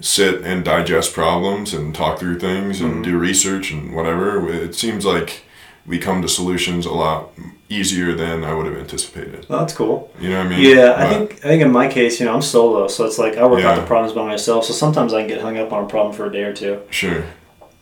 [0.00, 3.04] sit and digest problems and talk through things and Mhm.
[3.04, 5.42] do research and whatever, it seems like
[5.86, 7.30] we come to solutions a lot
[7.68, 9.46] easier than I would have anticipated.
[9.48, 10.10] Well, that's cool.
[10.20, 10.76] You know what I mean?
[10.76, 13.36] Yeah, I think I think in my case, you know, I'm solo, so it's like
[13.36, 14.64] I work out the problems by myself.
[14.64, 16.78] So sometimes I can get hung up on a problem for a day or two.
[16.90, 17.24] Sure.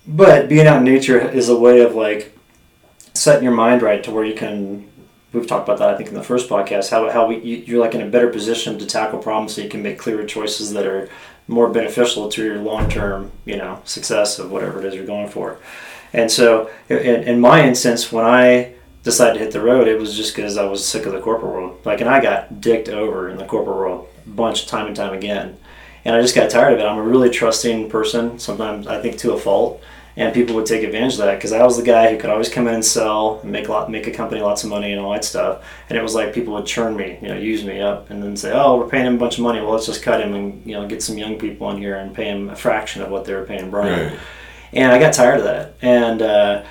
[0.06, 2.34] But being out in nature is a way of like
[3.12, 4.84] setting your mind right to where you can.
[5.32, 6.90] We've talked about that, I think, in the first podcast.
[6.90, 9.68] How how we you- you're like in a better position to tackle problems, so you
[9.68, 11.08] can make clearer choices that are
[11.46, 15.28] more beneficial to your long term, you know, success of whatever it is you're going
[15.28, 15.58] for.
[16.12, 18.72] And so, in, in my instance, when I
[19.02, 21.52] decided to hit the road, it was just because I was sick of the corporate
[21.52, 21.78] world.
[21.84, 25.12] Like, and I got dicked over in the corporate world a bunch, time and time
[25.14, 25.56] again.
[26.04, 26.84] And I just got tired of it.
[26.86, 29.82] I'm a really trusting person, sometimes I think to a fault.
[30.18, 32.48] And people would take advantage of that because I was the guy who could always
[32.48, 35.00] come in and sell and make a lot, make a company lots of money and
[35.00, 35.64] all that stuff.
[35.88, 38.36] And it was like people would churn me, you know, use me up, and then
[38.36, 39.60] say, "Oh, we're paying him a bunch of money.
[39.60, 42.12] Well, let's just cut him and you know get some young people in here and
[42.12, 44.20] pay him a fraction of what they were paying Brian." Right.
[44.72, 45.74] and I got tired of that.
[45.82, 46.64] And uh,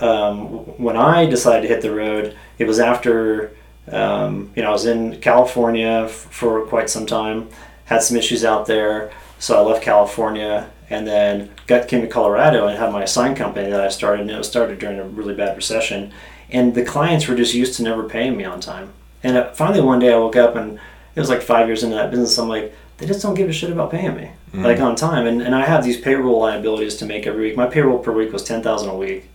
[0.00, 0.38] um,
[0.78, 3.56] when I decided to hit the road, it was after
[3.90, 7.48] um, you know I was in California f- for quite some time,
[7.86, 12.66] had some issues out there, so I left California and then got came to Colorado
[12.66, 14.22] and had my sign company that I started.
[14.22, 16.12] And it was started during a really bad recession,
[16.50, 18.92] and the clients were just used to never paying me on time.
[19.22, 20.78] And finally one day I woke up and
[21.14, 22.36] it was like five years into that business.
[22.38, 24.64] I'm like, they just don't give a shit about paying me Mhm.
[24.64, 25.26] like on time.
[25.26, 27.56] And, and I have these payroll liabilities to make every week.
[27.56, 29.28] My payroll per week was ten thousand a week,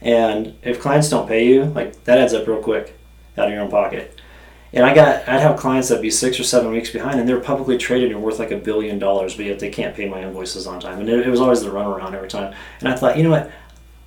[0.00, 2.94] and if clients don't pay you, like that adds up real quick
[3.36, 4.17] out of your own pocket.
[4.72, 7.40] And I got, I'd have clients that'd be six or seven weeks behind, and they're
[7.40, 10.66] publicly traded and worth like a billion dollars, but yet they can't pay my invoices
[10.66, 11.00] on time.
[11.00, 12.54] And it, it was always the runaround every time.
[12.80, 13.50] And I thought, you know what,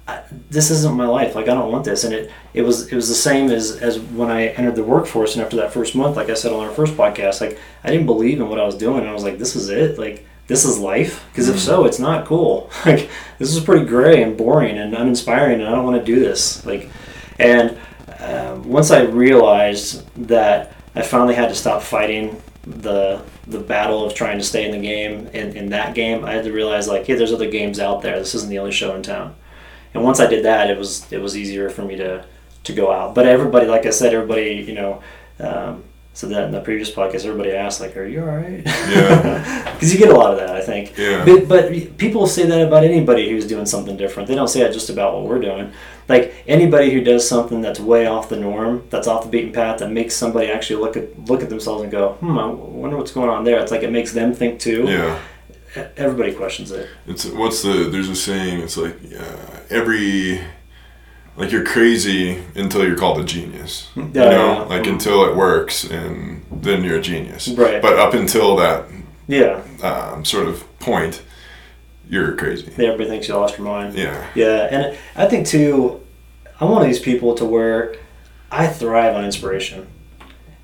[0.07, 1.35] I, this isn't my life.
[1.35, 2.03] Like I don't want this.
[2.03, 5.35] And it, it was, it was the same as as when I entered the workforce.
[5.35, 8.05] And after that first month, like I said on our first podcast, like I didn't
[8.05, 8.99] believe in what I was doing.
[8.99, 9.97] And I was like, this is it.
[9.97, 11.25] Like this is life.
[11.31, 11.59] Because if mm.
[11.59, 12.69] so, it's not cool.
[12.85, 16.19] Like this is pretty gray and boring and uninspiring, and I don't want to do
[16.19, 16.65] this.
[16.65, 16.89] Like,
[17.39, 17.77] and
[18.21, 24.13] um, once I realized that I finally had to stop fighting the the battle of
[24.13, 27.07] trying to stay in the game in, in that game, I had to realize like,
[27.07, 28.19] hey, there's other games out there.
[28.19, 29.35] This isn't the only show in town.
[29.93, 32.25] And once I did that, it was it was easier for me to
[32.63, 33.15] to go out.
[33.15, 35.01] But everybody, like I said, everybody, you know,
[35.39, 39.67] um, so that in the previous podcast, everybody asked like, "Are you all right?" Yeah.
[39.81, 40.95] Because you get a lot of that, I think.
[40.95, 41.25] Yeah.
[41.25, 44.29] But, but people say that about anybody who's doing something different.
[44.29, 45.73] They don't say that just about what we're doing.
[46.11, 49.79] Like anybody who does something that's way off the norm, that's off the beaten path,
[49.79, 53.11] that makes somebody actually look at look at themselves and go, "Hmm, I wonder what's
[53.11, 54.83] going on there." It's like it makes them think too.
[54.87, 55.19] Yeah.
[55.95, 56.89] Everybody questions it.
[57.07, 58.59] It's what's the there's a saying.
[58.61, 60.41] It's like uh, every
[61.37, 63.89] like you're crazy until you're called a genius.
[63.95, 64.61] You Yeah, know, yeah.
[64.63, 67.47] like until it works, and then you're a genius.
[67.47, 67.81] Right.
[67.81, 68.83] But up until that
[69.29, 69.61] Yeah.
[69.81, 71.21] um, sort of point,
[72.11, 72.67] you're crazy.
[72.67, 73.95] Everybody thinks you lost your mind.
[73.95, 74.27] Yeah.
[74.35, 76.05] Yeah, and I think too,
[76.59, 77.95] I'm one of these people to where
[78.51, 79.87] I thrive on inspiration,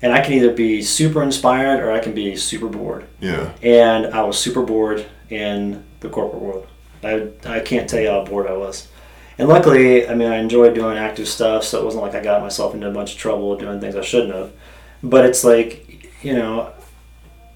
[0.02, 3.06] and I can either be super inspired or I can be super bored.
[3.18, 3.54] Yeah.
[3.62, 6.66] And I was super bored in the corporate world.
[7.02, 8.86] I I can't tell you how bored I was.
[9.38, 12.42] And luckily, I mean, I enjoyed doing active stuff, so it wasn't like I got
[12.42, 14.52] myself into a bunch of trouble doing things I shouldn't have.
[15.02, 16.72] But it's like, you know,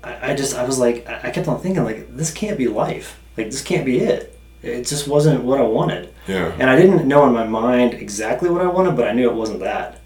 [0.02, 2.68] I, I just I was like I I kept on thinking like this can't be
[2.68, 3.18] life.
[3.36, 4.38] Like this can't be it.
[4.62, 6.12] It just wasn't what I wanted.
[6.28, 6.52] Yeah.
[6.58, 9.34] And I didn't know in my mind exactly what I wanted, but I knew it
[9.34, 10.00] wasn't that.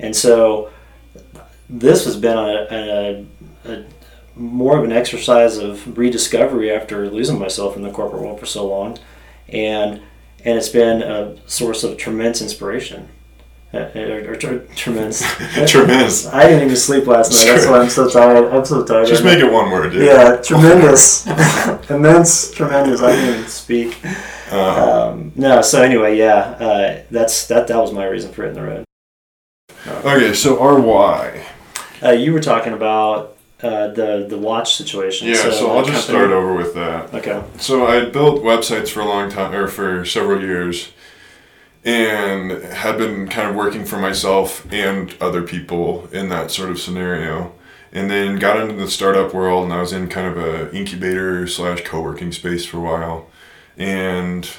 [0.00, 0.70] And so
[1.68, 3.26] this has been a,
[3.64, 3.84] a, a
[4.36, 8.66] more of an exercise of rediscovery after losing myself in the corporate world for so
[8.66, 8.98] long,
[9.48, 10.02] and
[10.44, 13.08] and it's been a source of tremendous inspiration.
[13.74, 15.20] Uh, or, or, or tremendous.
[15.66, 16.26] Tremendous.
[16.28, 17.46] I didn't even sleep last night.
[17.52, 18.52] That's why I'm so tired.
[18.52, 19.08] I'm so tired.
[19.08, 20.04] Just right make it one word, dude.
[20.04, 21.26] yeah, tremendous,
[21.90, 23.02] immense, tremendous.
[23.02, 23.98] I didn't even speak.
[24.52, 27.66] Uh, Um, no, so anyway, yeah, uh, that's that.
[27.66, 28.84] That was my reason for hitting the road.
[30.04, 31.44] okay, so our why.
[32.02, 35.26] Uh, you were talking about uh, the the watch situation.
[35.28, 37.12] Yeah, so, I'll just company- start over with that.
[37.14, 37.42] Okay.
[37.58, 40.92] So I built websites for a long time, or for several years,
[41.84, 46.78] and had been kind of working for myself and other people in that sort of
[46.78, 47.54] scenario.
[47.92, 51.46] And then got into the startup world, and I was in kind of a incubator
[51.46, 53.30] slash co-working space for a while,
[53.76, 54.50] and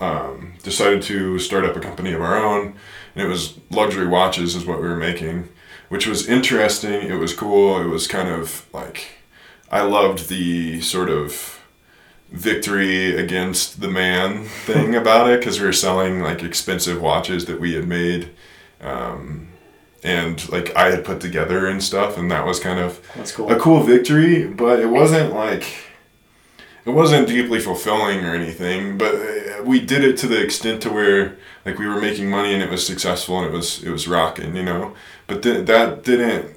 [0.00, 2.74] um, decided to start up a company of our own.
[3.14, 5.50] And it was luxury watches is what we were making,
[5.90, 7.10] which was interesting.
[7.10, 7.78] It was cool.
[7.78, 9.08] It was kind of like
[9.70, 11.57] I loved the sort of
[12.30, 17.58] victory against the man thing about it because we were selling like expensive watches that
[17.58, 18.30] we had made
[18.80, 19.48] um,
[20.04, 23.50] and like I had put together and stuff, and that was kind of That's cool.
[23.50, 25.64] a cool victory, but it wasn't like
[26.84, 28.96] it wasn't deeply fulfilling or anything.
[28.96, 32.54] But uh, we did it to the extent to where like we were making money
[32.54, 34.94] and it was successful and it was it was rocking, you know.
[35.26, 36.56] But th- that didn't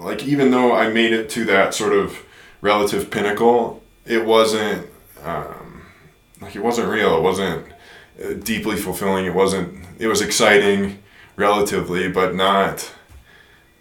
[0.00, 2.24] like even though I made it to that sort of
[2.60, 4.88] relative pinnacle, it wasn't
[5.24, 5.82] um,
[6.40, 7.16] like it wasn't real.
[7.16, 7.66] It wasn't
[8.22, 9.26] uh, deeply fulfilling.
[9.26, 9.86] It wasn't.
[9.98, 11.02] It was exciting
[11.36, 12.92] relatively, but not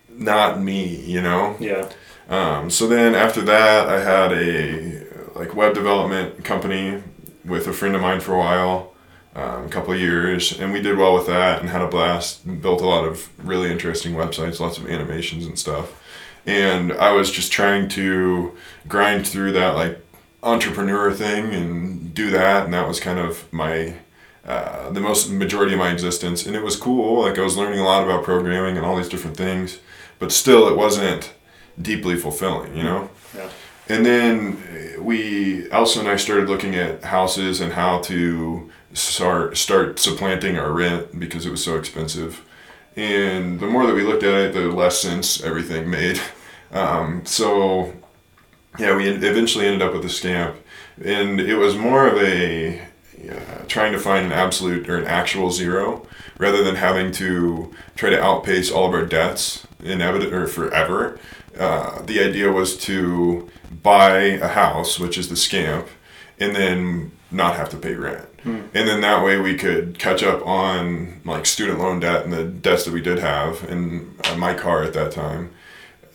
[0.10, 0.86] not me.
[1.06, 1.56] You know.
[1.60, 1.90] Yeah.
[2.30, 5.04] Um, so then after that, I had a
[5.38, 7.04] like web development company
[7.44, 8.94] with a friend of mine for a while,
[9.36, 12.62] um, a couple years, and we did well with that and had a blast.
[12.62, 16.00] Built a lot of really interesting websites, lots of animations and stuff.
[16.46, 18.56] And I was just trying to
[18.88, 20.03] grind through that like
[20.44, 23.96] entrepreneur thing and do that, and that was kind of my
[24.46, 26.46] uh, the most majority of my existence.
[26.46, 27.22] And it was cool.
[27.22, 29.80] Like I was learning a lot about programming and all these different things,
[30.20, 31.34] but still, it wasn't
[31.82, 33.10] deeply fulfilling, you know?
[33.36, 33.50] Yeah.
[33.88, 39.58] And then uh, we, Elsa and I started looking at houses and how to start,
[39.58, 42.46] start supplanting our rent because it was so expensive.
[42.96, 46.20] And the more that we looked at it, the less sense everything made.
[46.74, 47.94] Um, so,
[48.80, 50.56] yeah, we eventually ended up with a scamp,
[51.04, 52.82] And it was more of a
[53.30, 56.06] uh, trying to find an absolute or an actual zero
[56.38, 61.18] rather than having to try to outpace all of our debts inevit- or forever.
[61.58, 63.50] Uh, the idea was to
[63.82, 65.88] buy a house, which is the scamp,
[66.40, 68.28] and then not have to pay rent.
[68.46, 72.44] And then that way we could catch up on like student loan debt and the
[72.44, 75.52] debts that we did have and uh, my car at that time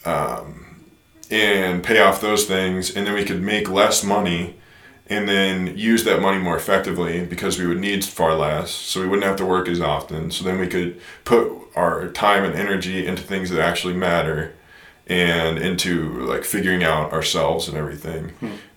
[0.05, 0.68] um,
[1.31, 2.95] and pay off those things.
[2.95, 4.57] And then we could make less money
[5.11, 8.71] and then use that money more effectively because we would need far less.
[8.71, 10.31] So we wouldn't have to work as often.
[10.31, 14.55] So then we could put our time and energy into things that actually matter
[15.07, 18.33] and into like figuring out ourselves and everything.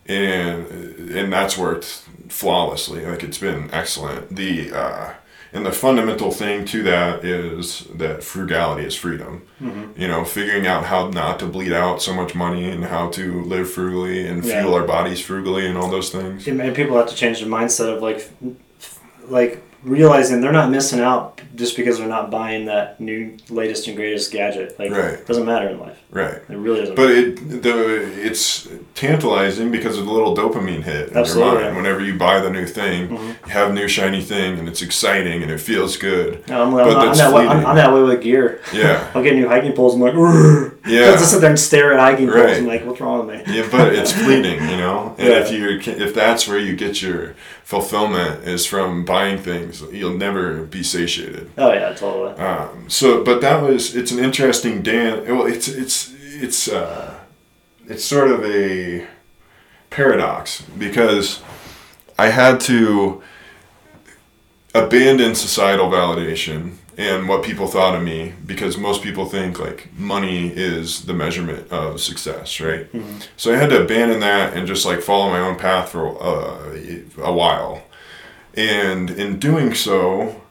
[0.07, 0.67] And
[1.11, 1.85] and that's worked
[2.29, 3.05] flawlessly.
[3.05, 4.35] Like it's been excellent.
[4.35, 5.13] The uh,
[5.53, 9.41] and the fundamental thing to that is that frugality is freedom.
[9.61, 10.01] Mm-hmm.
[10.01, 13.43] You know, figuring out how not to bleed out so much money and how to
[13.43, 14.61] live frugally and Yeah.
[14.61, 16.47] fuel our bodies frugally and all those things.
[16.47, 18.29] And people have to change their mindset of like,
[19.27, 23.97] like realizing they're not missing out just because they're not buying that new latest and
[23.97, 24.77] greatest gadget.
[24.79, 25.13] Like, Right.
[25.15, 25.97] it doesn't matter in life.
[26.11, 26.35] Right.
[26.49, 26.95] It really doesn't.
[26.95, 31.53] But it the it's tantalizing because of the little dopamine hit in Absolutely.
[31.53, 31.75] your mind.
[31.77, 33.27] Whenever you buy the new thing, Mhm.
[33.47, 36.43] you have a new shiny thing, and it's exciting and it feels good.
[36.47, 37.65] No, I'm, but I'm, I'm, that way, I'm.
[37.65, 38.59] I'm that way with gear.
[38.73, 39.95] Yeah, I'll get new hiking poles.
[39.95, 40.13] I'm like.
[40.87, 41.05] Yeah.
[41.05, 42.37] I'll just sit there and stare at hiking poles.
[42.45, 42.57] Right.
[42.57, 43.55] I'm like, what's wrong with me?
[43.57, 45.15] yeah, but it's fleeting, you know.
[45.17, 45.39] And Yeah.
[45.39, 50.63] if you if that's where you get your fulfillment is from buying things, you'll never
[50.63, 51.49] be satiated.
[51.57, 52.33] Oh yeah, totally.
[52.39, 55.27] Um, so, but that was it's an interesting dance.
[55.29, 57.13] Well, it's it's it's uh,
[57.87, 59.07] it's sort of a
[59.89, 61.41] paradox because
[62.17, 63.21] I had to
[64.73, 70.47] abandon societal validation and what people thought of me because most people think like money
[70.49, 72.87] is the measurement of success, right?
[73.37, 76.77] So I had to abandon that and just like follow my own path for uh,
[77.17, 77.83] a while.
[78.55, 80.41] And in doing so,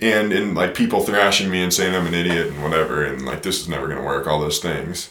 [0.00, 3.42] and in like people thrashing me and saying I'm an idiot and whatever, and like
[3.42, 5.10] this is never gonna work, all those things.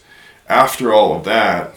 [0.50, 1.76] After all of that,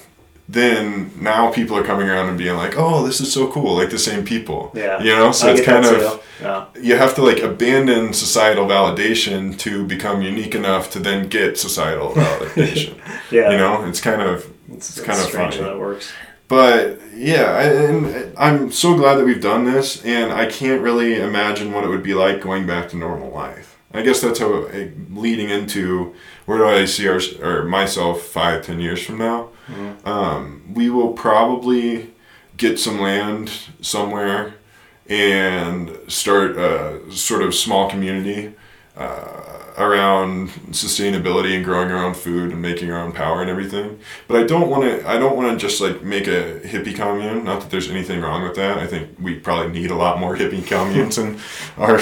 [0.49, 3.91] then now people are coming around and being like, "Oh, this is so cool!" Like
[3.91, 5.01] the same people, Yeah.
[5.03, 5.31] you know.
[5.33, 6.21] So I it's kind of.
[6.41, 6.65] Yeah.
[6.81, 12.11] you have to like abandon societal validation to become unique enough to then get societal
[12.17, 12.95] validation.
[13.31, 13.51] Yeah.
[13.53, 15.57] You know, it's kind of It's, it's kind of funny.
[15.59, 16.11] how that works.
[16.49, 21.21] But yeah, I- and I'm so glad that we've done this, and I can't really
[21.21, 23.77] imagine what it would be like going back to normal life.
[23.95, 26.15] I guess that's how eh, leading into
[26.53, 29.49] where do I see our or myself five, ten years from now.
[30.05, 32.11] Um, we will probably
[32.59, 33.51] get some land
[33.81, 34.55] somewhere
[35.09, 38.53] and start a sort of small community
[38.99, 43.99] uh, around sustainability and growing our own food and making our own power and everything.
[44.29, 45.09] But I don't want to.
[45.09, 47.45] I don't want to just like make a hippie commune.
[47.45, 48.77] Not that there's anything wrong with that.
[48.77, 51.41] I think we probably need a lot more hippie communes in
[51.79, 51.99] our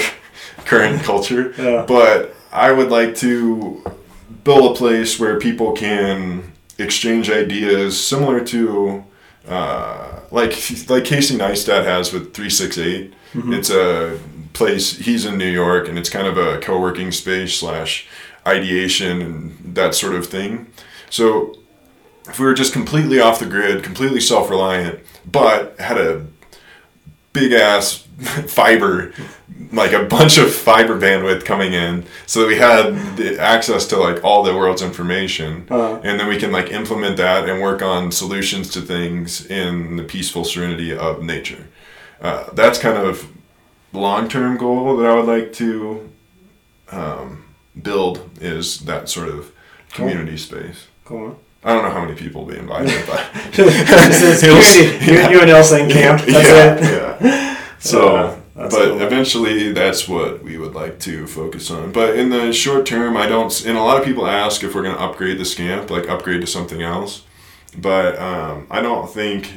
[0.65, 1.53] current culture.
[1.57, 1.85] Yeah.
[1.87, 3.81] But I would like to
[4.43, 9.03] build a place where people can exchange ideas similar to
[9.47, 10.53] uh, like
[10.89, 13.13] like Casey Neistat has with 368.
[13.53, 14.19] It's a
[14.53, 18.07] place he's in New York and it's kind of a co-working space slash
[18.45, 20.67] ideation and that sort of thing.
[21.09, 21.55] So
[22.27, 26.25] if we were just completely off the grid, completely self-reliant, but had a
[27.33, 27.97] big ass
[28.47, 29.13] fiber
[29.71, 33.97] like a bunch of fiber bandwidth coming in so that we had the access to
[33.97, 35.99] like all the world's information Uh-huh.
[36.03, 40.03] and then we can like implement that and work on solutions to things in the
[40.03, 41.67] peaceful serenity of nature
[42.21, 43.27] uh, that's kind of
[43.93, 46.09] long-term goal that i would like to
[46.91, 47.45] um,
[47.81, 49.51] build is that sort of
[49.93, 51.39] community space Cool.
[51.63, 53.21] I don't know how many people will be invited but
[53.53, 55.05] This is community.
[55.05, 56.21] You, you and camp.
[56.21, 57.21] That's yeah, it.
[57.23, 57.61] yeah.
[57.79, 59.01] So, Yeah, but cool.
[59.01, 61.91] eventually, that's what we would like to focus on.
[61.91, 63.65] But in the short term, I don't.
[63.65, 66.41] And a lot of people ask if we're going to upgrade the scamp, like upgrade
[66.41, 67.23] to something else.
[67.77, 69.51] But um, I don't think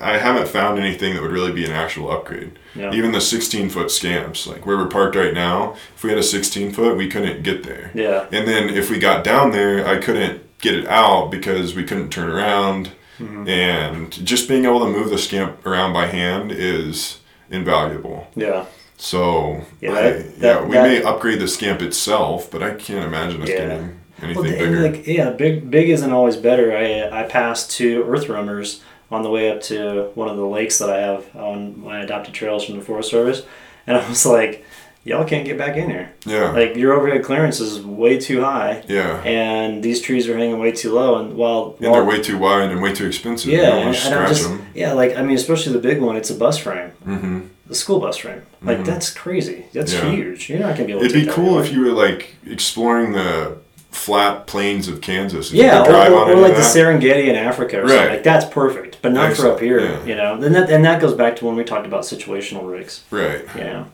[0.00, 2.58] I haven't found anything that would really be an actual upgrade.
[2.74, 2.92] Yeah.
[2.92, 6.22] Even the 16 foot scamps, like where we're parked right now, if we had a
[6.22, 7.90] 16 foot, we couldn't get there.
[7.94, 8.26] Yeah.
[8.32, 12.10] And then if we got down there, I couldn't get it out because we couldn't
[12.10, 12.90] turn around.
[13.18, 13.48] Mm-hmm.
[13.48, 18.28] And just being able to move the scamp around by hand is invaluable.
[18.34, 18.64] Yeah.
[18.96, 22.70] So, Yeah, I- that- yeah, that- we that- may upgrade the scamp itself, but I
[22.74, 23.56] can't imagine us Yeah.
[23.68, 24.80] getting anything Well, bigger.
[24.90, 26.76] like yeah, big big isn't always better.
[26.76, 28.80] I I passed two EarthRoamers
[29.10, 32.32] on the way up to one of the lakes that I have on my adopted
[32.34, 33.42] trails from the Forest Service,
[33.86, 34.64] and I was like,
[35.04, 36.12] y'all can't get back in here.
[36.26, 39.22] yeah, Like your overhead clearance is way too high, yeah.
[39.24, 41.18] and these trees are hanging way too low.
[41.18, 43.50] And while, And while they're way too wide and way too expensive.
[43.50, 44.66] yeah, and, and just them.
[44.74, 46.16] yeah, like I mean, especially the big one.
[46.16, 48.42] It's a bus frame, hmm the school bus frame.
[48.62, 48.84] Like Mhm.
[48.84, 49.64] that's crazy.
[49.72, 50.10] That's Yeah.
[50.10, 50.50] huge.
[50.50, 51.04] You're not gonna be able.
[51.04, 53.58] It'd be cool if you were like exploring the
[53.92, 55.52] flat plains of Kansas.
[55.52, 56.62] Yeah, or, on or, or like the.
[56.62, 57.90] Serengeti in Africa or Right.
[57.90, 58.10] something.
[58.14, 59.78] Like that's perfect, but not for up here.
[59.80, 60.04] yeah.
[60.04, 63.02] You know, and that and that goes back to when we talked about situational rigs.
[63.12, 63.42] Right.
[63.56, 63.86] You know,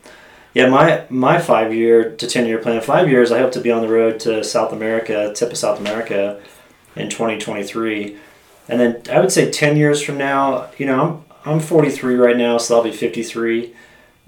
[0.57, 0.69] yeah.
[0.71, 2.81] My my five year to ten year plan.
[2.81, 3.31] Five years.
[3.31, 6.41] I hope to be on the road to South America, tip of South America,
[6.97, 8.17] in twenty twenty three,
[8.67, 10.71] and then I would say ten years from now.
[10.79, 13.75] You know, I'm I'm forty three right now, so I'll be fifty three.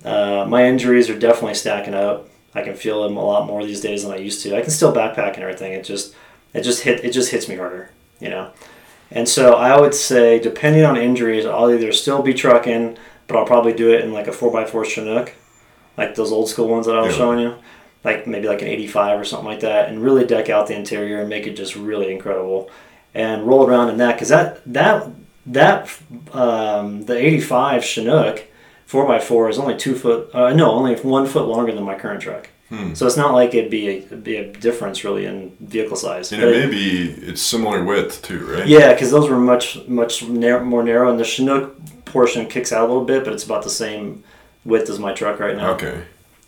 [0.05, 2.29] Uh, my injuries are definitely stacking up.
[2.55, 4.55] I can feel them a lot more these days than I used to.
[4.55, 5.73] I can still backpack and everything.
[5.73, 6.15] It just
[6.53, 8.53] it just hit it just hits me harder, you know.
[9.11, 13.47] And so I would say, depending on injuries, I'll either still be trucking, but I'll
[13.47, 15.33] probably do it in like a four x four Chinook,
[15.99, 17.19] like those old school ones that I was Yeah.
[17.19, 17.55] showing you,
[18.05, 21.21] like maybe like an 85 or something like that, and really deck out the interior
[21.21, 22.71] and make it just really incredible,
[23.15, 25.09] and roll around in that because that that
[25.47, 25.89] that
[26.33, 28.45] um, the 85 Chinook
[28.91, 32.49] 4x4 is only two foot, uh, no, only one foot longer than my current truck.
[32.69, 32.93] Hmm.
[32.95, 36.33] So it's not like it'd be a, it'd be a difference really in vehicle size.
[36.33, 38.67] And But it may be it's similar width too, right?
[38.67, 41.75] yeah, because those were much much narrow, more narrow, and the Chinook
[42.05, 44.23] portion kicks out a little bit, but it's about the same
[44.65, 45.71] width as my truck right now.
[45.73, 46.05] Okay.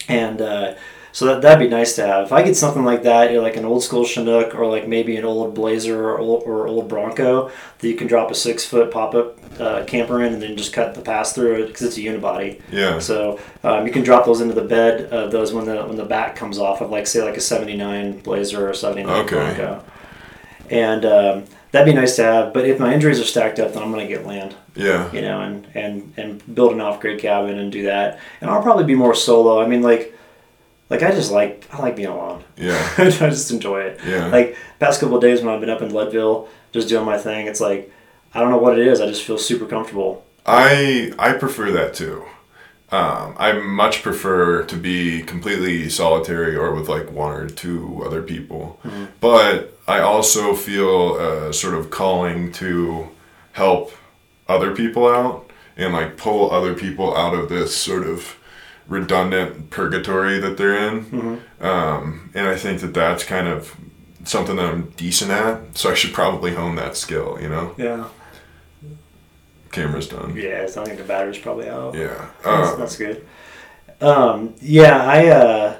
[0.08, 0.74] And uh,
[1.12, 2.26] so that that'd be nice to have.
[2.26, 4.86] If I get something like that, you know, like an old school Chinook or like
[4.86, 8.64] maybe an old Blazer or old, or old Bronco, that you can drop a six
[8.64, 11.82] foot pop up uh, camper in and then just cut the pass through it because
[11.82, 12.60] it's a unibody.
[12.70, 12.98] Yeah.
[13.00, 15.12] So um, you can drop those into the bed.
[15.12, 18.20] Uh, those when the when the back comes off of like say like a '79
[18.20, 19.36] Blazer or '79 Okay.
[19.36, 19.84] Bronco,
[20.70, 22.52] and um, that'd be nice to have.
[22.52, 25.10] But if my injuries are stacked up, then I'm gonna get land, Yeah.
[25.12, 28.18] you know, and and and build an off grid cabin and do that.
[28.40, 29.60] And I'll probably be more solo.
[29.62, 30.16] I mean, like
[30.88, 32.42] like I just like I like being alone.
[32.56, 32.80] Yeah.
[32.98, 34.00] I just enjoy it.
[34.06, 34.26] Yeah.
[34.26, 37.46] Like past couple of days when I've been up in Leadville, just doing my thing,
[37.46, 37.92] it's like
[38.34, 39.00] I don't know what it is.
[39.00, 40.24] I just feel super comfortable.
[40.46, 42.24] I I prefer that too.
[42.92, 48.20] Um, I much prefer to be completely solitary or with like one or two other
[48.20, 48.80] people.
[49.20, 53.08] But I also feel a sort of calling to
[53.52, 53.92] help
[54.48, 58.36] other people out and like pull other people out of this sort of
[58.86, 61.40] redundant purgatory that they're in.
[61.60, 63.74] Um, and I think that that's kind of
[64.24, 65.76] something that I'm decent at.
[65.76, 67.74] So I should probably hone that skill, you know?
[67.76, 68.04] Yeah.
[69.72, 70.36] Camera's done.
[70.36, 71.94] Yeah, I think the battery's probably out.
[71.96, 72.26] Yeah.
[72.44, 73.26] That's, Uh, that's good.
[74.00, 75.76] Um, yeah, I, uh,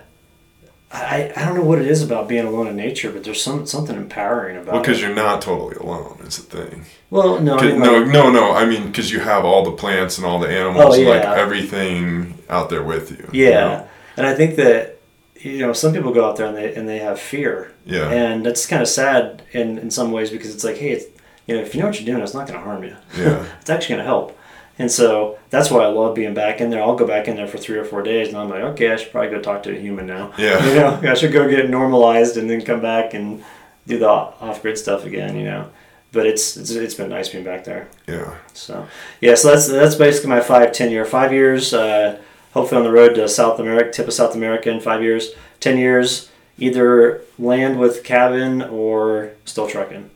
[0.92, 3.64] I I don't know what it is about being alone in nature, but there's some
[3.66, 6.18] something empowering about Well, because you're not totally alone.
[6.26, 6.84] Is the thing.
[7.10, 8.52] Well, no, I mean, no, like- no, no.
[8.52, 11.22] I mean, because you have all the plants and all the animals, Oh, and like
[11.24, 13.28] everything out there with you.
[13.32, 13.88] you yeah, know?
[14.16, 14.98] and I think that
[15.36, 18.10] you know some people go out there and they and they have fear, Yeah.
[18.10, 21.06] and that's kind of sad in in some ways because it's like, hey, it's,
[21.46, 22.96] you know, if you know what you're doing, it's not going to harm you.
[23.16, 23.44] Yeah.
[23.60, 24.36] it's actually going to help.
[24.80, 26.82] And so that's why I love being back in there.
[26.82, 28.96] I'll go back in there for three or four days, and I'm like, okay, I
[28.96, 30.32] should probably go talk to a human now.
[30.38, 30.58] Yeah.
[30.70, 33.44] You know, I should go get normalized and then come back and
[33.86, 35.36] do the off grid stuff again.
[35.36, 35.70] You know,
[36.12, 37.88] but it's, it's it's been nice being back there.
[38.08, 38.38] Yeah.
[38.54, 38.86] So
[39.20, 41.74] yeah, so that's that's basically my five ten year five years.
[41.74, 42.18] Uh,
[42.54, 45.34] hopefully on the road to South America, tip of South America in five years.
[45.60, 50.08] Ten years, either land with cabin or still trucking.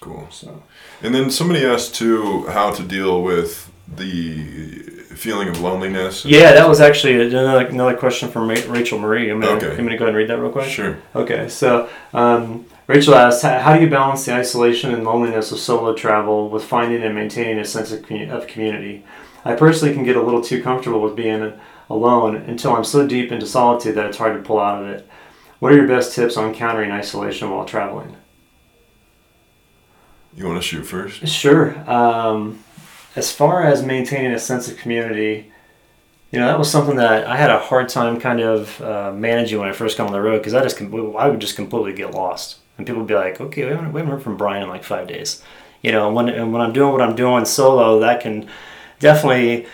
[0.00, 0.26] Cool.
[0.30, 0.62] So
[1.02, 4.82] And then somebody asked too how to deal with the
[5.14, 6.24] feeling of loneliness.
[6.24, 9.30] yeah, that was actually another another question from Rachel Marie.
[9.30, 9.70] I'm gonna, Okay.
[9.70, 10.68] I'm gonna go ahead and read that real quick.
[10.68, 10.98] Sure.
[11.14, 15.58] Okay, so um, Rachel asked, "How how do you balance the isolation and loneliness of
[15.58, 19.04] solo travel with finding and maintaining a sense of, of community?
[19.44, 21.52] I personally can get a little too comfortable with being
[21.88, 25.08] alone until I'm so deep into solitude that it's hard to pull out of it.
[25.60, 28.16] What are your best tips on countering isolation while traveling?"
[30.36, 31.26] You want to shoot first?
[31.28, 31.74] Sure.
[31.90, 32.62] Um,
[33.16, 35.50] as far as maintaining a sense of community,
[36.30, 39.58] you know, that was something that I had a hard time kind of uh, managing
[39.58, 42.12] when I first got on the road because I just I would just completely get
[42.12, 44.68] lost, and people would be like, "Okay, we haven't, we haven't heard from Brian in
[44.68, 45.42] like five days."
[45.82, 48.48] You know, when and when I'm doing what I'm doing solo, that can
[48.98, 49.66] definitely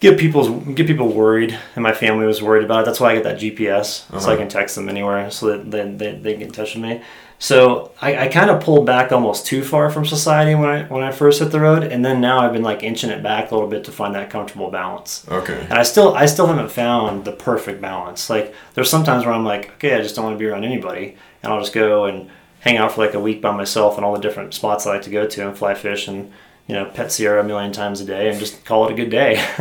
[0.00, 2.84] get people's get people worried, and my family was worried about it.
[2.86, 4.36] That's why I get that GPS, so I Uh-huh.
[4.36, 7.00] can text them anywhere, so that they, they, they get in touch with me.
[7.40, 11.04] So I, I kind of pulled back almost too far from society when I when
[11.04, 13.54] I first hit the road, and then now I've been like inching it back a
[13.54, 15.24] little bit to find that comfortable balance.
[15.28, 15.60] Okay.
[15.60, 18.28] And I still I still haven't found the perfect balance.
[18.28, 21.16] Like there's sometimes where I'm like, okay, I just don't want to be around anybody,
[21.42, 22.28] and I'll just go and
[22.60, 25.02] hang out for like a week by myself in all the different spots I like
[25.02, 26.32] to go to and fly fish and
[26.66, 29.10] you know pet Sierra a million times a day and just call it a good
[29.10, 29.36] day.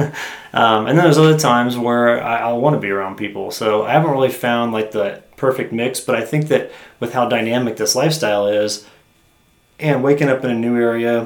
[0.51, 3.51] um, and then there's other times where I, I want to be around people.
[3.51, 7.29] So I haven't really found like the perfect mix, but I think that with how
[7.29, 8.85] dynamic this lifestyle is,
[9.79, 11.21] and waking up in a new area,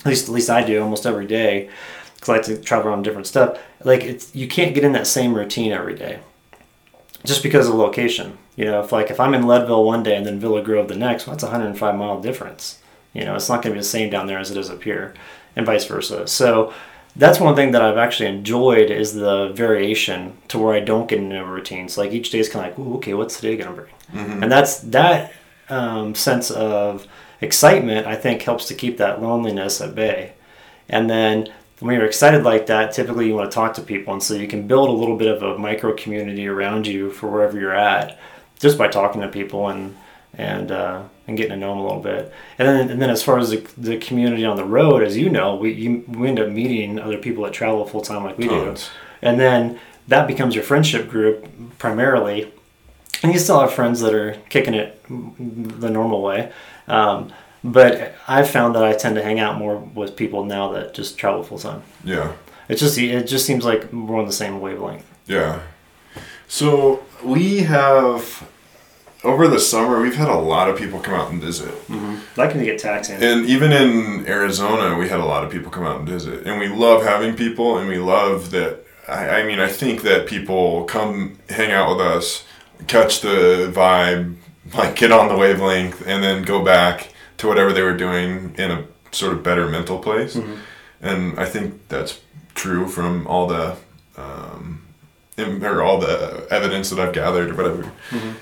[0.00, 1.68] at least at least I do almost every day,
[2.14, 3.58] because I like to travel around different stuff.
[3.82, 6.20] Like it's you can't get in that same routine every day,
[7.24, 8.38] just because of location.
[8.56, 10.96] You know, if like if I'm in Leadville one day and then Villa Grove the
[10.96, 12.78] next, well, that's a 105 mile difference.
[13.12, 14.82] You know, it's not going to be the same down there as it is up
[14.84, 15.14] here,
[15.56, 16.26] and vice versa.
[16.28, 16.72] So
[17.16, 21.20] that's one thing that I've actually enjoyed is the variation to where I don't get
[21.20, 21.96] into routines.
[21.96, 23.94] Like each day is kind of like, Ooh, okay, what's today going to bring?
[24.42, 25.32] And that's that
[25.68, 27.06] um, sense of
[27.40, 28.06] excitement.
[28.06, 30.32] I think helps to keep that loneliness at bay.
[30.88, 34.22] And then when you're excited like that, typically you want to talk to people, and
[34.22, 37.58] so you can build a little bit of a micro community around you for wherever
[37.58, 38.18] you're at,
[38.58, 39.96] just by talking to people and
[40.36, 42.32] and uh, and getting to know them a little bit.
[42.58, 45.30] And then and then as far as the, the community on the road, as you
[45.30, 48.48] know, we you, we end up meeting other people that travel full time like we
[48.48, 48.76] do.
[49.22, 51.48] And then that becomes your friendship group
[51.78, 52.52] primarily.
[53.22, 56.52] And you still have friends that are kicking it the normal way.
[56.86, 60.92] Um, but I've found that I tend to hang out more with people now that
[60.92, 61.82] just travel full time.
[62.04, 62.32] Yeah.
[62.68, 65.06] It just it just seems like we're on the same wavelength.
[65.26, 65.60] Yeah.
[66.48, 68.46] So we have
[69.24, 71.70] over the summer we've had a lot of people come out and visit.
[71.88, 72.16] Mm-hmm.
[72.36, 73.22] That can get taxing.
[73.22, 76.60] And even in Arizona, we had a lot of people come out and visit, and
[76.60, 78.80] we love having people, and we love that.
[79.08, 82.44] I, I mean, I think that people come hang out with us,
[82.86, 84.36] catch the vibe,
[84.74, 88.70] like get on the wavelength, and then go back to whatever they were doing in
[88.70, 90.36] a sort of better mental place.
[90.36, 90.58] Mhm.
[91.00, 92.20] And I think that's
[92.54, 93.76] true from all the
[94.16, 94.82] um,
[95.38, 97.82] or all the evidence that I've gathered or whatever.
[98.10, 98.34] Mhm.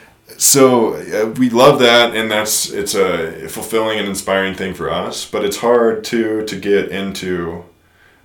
[0.42, 5.24] So uh, we love that, and that's it's a fulfilling and inspiring thing for us.
[5.24, 7.64] But it's hard to to get into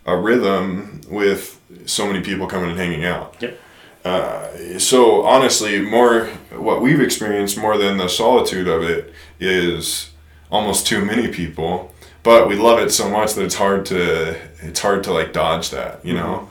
[0.03, 3.35] a rhythm with so many people coming and hanging out.
[3.39, 3.59] Yep.
[4.03, 10.09] Uh, so honestly, more what we've experienced more than the solitude of it is
[10.49, 11.93] almost too many people.
[12.23, 15.69] But we love it so much that it's hard to it's hard to like dodge
[15.69, 16.49] that, you know.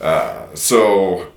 [0.00, 1.30] Uh, so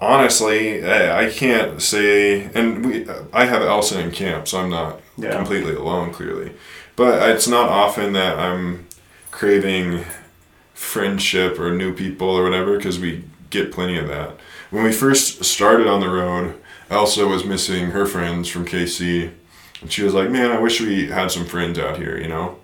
[0.00, 5.00] honestly, I, I can't say, and we I have Elsa in camp, so I'm not
[5.16, 5.32] Yeah.
[5.36, 6.52] completely alone, clearly.
[6.96, 8.86] But it's not often that I'm
[9.30, 10.04] craving
[10.74, 14.36] friendship or new people or whatever because we get plenty of that.
[14.70, 16.54] When we first started on the road,
[16.90, 19.30] Elsa was missing her friends from KC,
[19.80, 22.56] and she was like, "Man, I wish we had some friends out here," you know.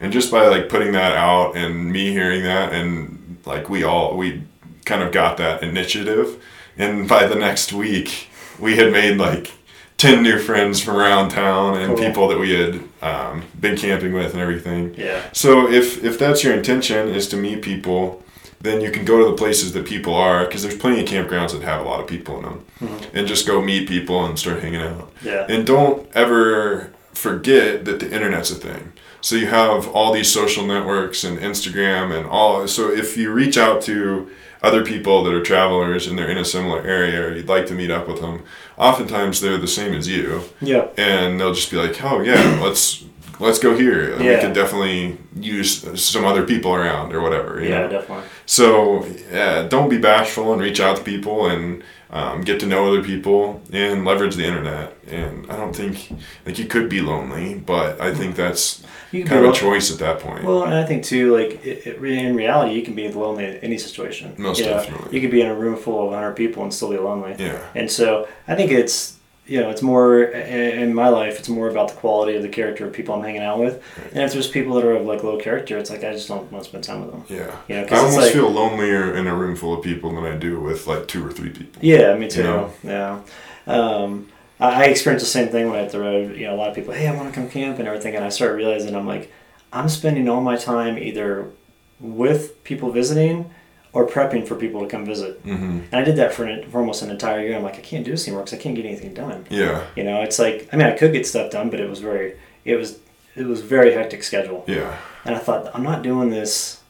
[0.00, 4.16] And just by like putting that out and me hearing that, and like we all
[4.16, 4.42] we
[4.84, 6.36] kind of got that initiative,
[6.78, 9.52] and by the next week we had made like
[9.98, 12.06] 10 new friends from around town and Cool.
[12.06, 14.94] people that we had um, been camping with and everything.
[14.96, 15.22] Yeah.
[15.32, 18.22] So if if that's your intention is to meet people,
[18.60, 21.52] then you can go to the places that people are because there's plenty of campgrounds
[21.52, 23.04] that have a lot of people in them, Mhm.
[23.14, 25.10] and just go meet people and start hanging out.
[25.24, 25.46] Yeah.
[25.48, 28.92] And don't ever forget that the internet's a thing.
[29.20, 32.66] So you have all these social networks and Instagram and all.
[32.66, 34.28] So if you reach out to
[34.62, 37.74] other people that are travelers and they're in a similar area or you'd like to
[37.74, 38.42] meet up with them,
[38.78, 40.86] oftentimes they're the same as you Yeah.
[40.96, 43.04] and they'll just be like, "Oh yeah, let's
[43.40, 44.16] let's go here.
[44.18, 44.40] We Yeah.
[44.40, 47.82] could definitely use some other people around or whatever." Yeah.
[47.82, 47.88] know?
[47.88, 48.24] Definitely.
[48.46, 51.82] So yeah, don't be bashful and reach out to people and
[52.12, 54.96] um, get to know other people and leverage the internet.
[55.08, 56.12] And I don't think
[56.44, 58.82] like you could be lonely, but I think that's
[59.12, 60.44] You kind of a choice at that point.
[60.44, 63.56] Well, and I think too, like it, it, in reality, you can be lonely in
[63.56, 64.34] any situation.
[64.36, 65.14] Most You know, definitely.
[65.14, 67.34] You could be in a room full of 100 people and still be lonely.
[67.38, 71.68] yeah, And so I think it's you know it's more in my life it's more
[71.68, 73.82] about the quality of the character of people I'm hanging out with.
[74.14, 76.50] And if there's people that are of like low character, it's like I just don't
[76.52, 77.24] want to spend time with them.
[77.28, 77.56] yeah.
[77.68, 80.36] You know, I almost like- feel lonelier in a room full of people than I
[80.36, 81.82] do with like two or three people.
[81.82, 82.38] Yeah, me too.
[82.38, 82.72] You know?
[82.84, 83.20] Yeah.
[83.66, 84.28] Um,
[84.60, 86.36] I, I experienced the same thing when I hit the road.
[86.36, 88.14] You know, a lot of people, hey, I want to come camp and everything.
[88.14, 89.32] And I started realizing I'm like,
[89.72, 91.50] I'm spending all my time either
[91.98, 93.50] with people visiting
[93.94, 95.38] or prepping for people to come visit.
[95.44, 97.56] hmm And I did that for, an, for almost an entire year.
[97.56, 99.44] I'm like, I can't do this anymore because I can't get anything done.
[99.50, 102.00] Yeah, You know, it's like, I mean, I could get stuff done, but it was
[102.00, 102.98] very, it was,
[103.36, 104.64] it was very hectic schedule.
[104.66, 106.80] yeah, And I thought, I'm not doing this,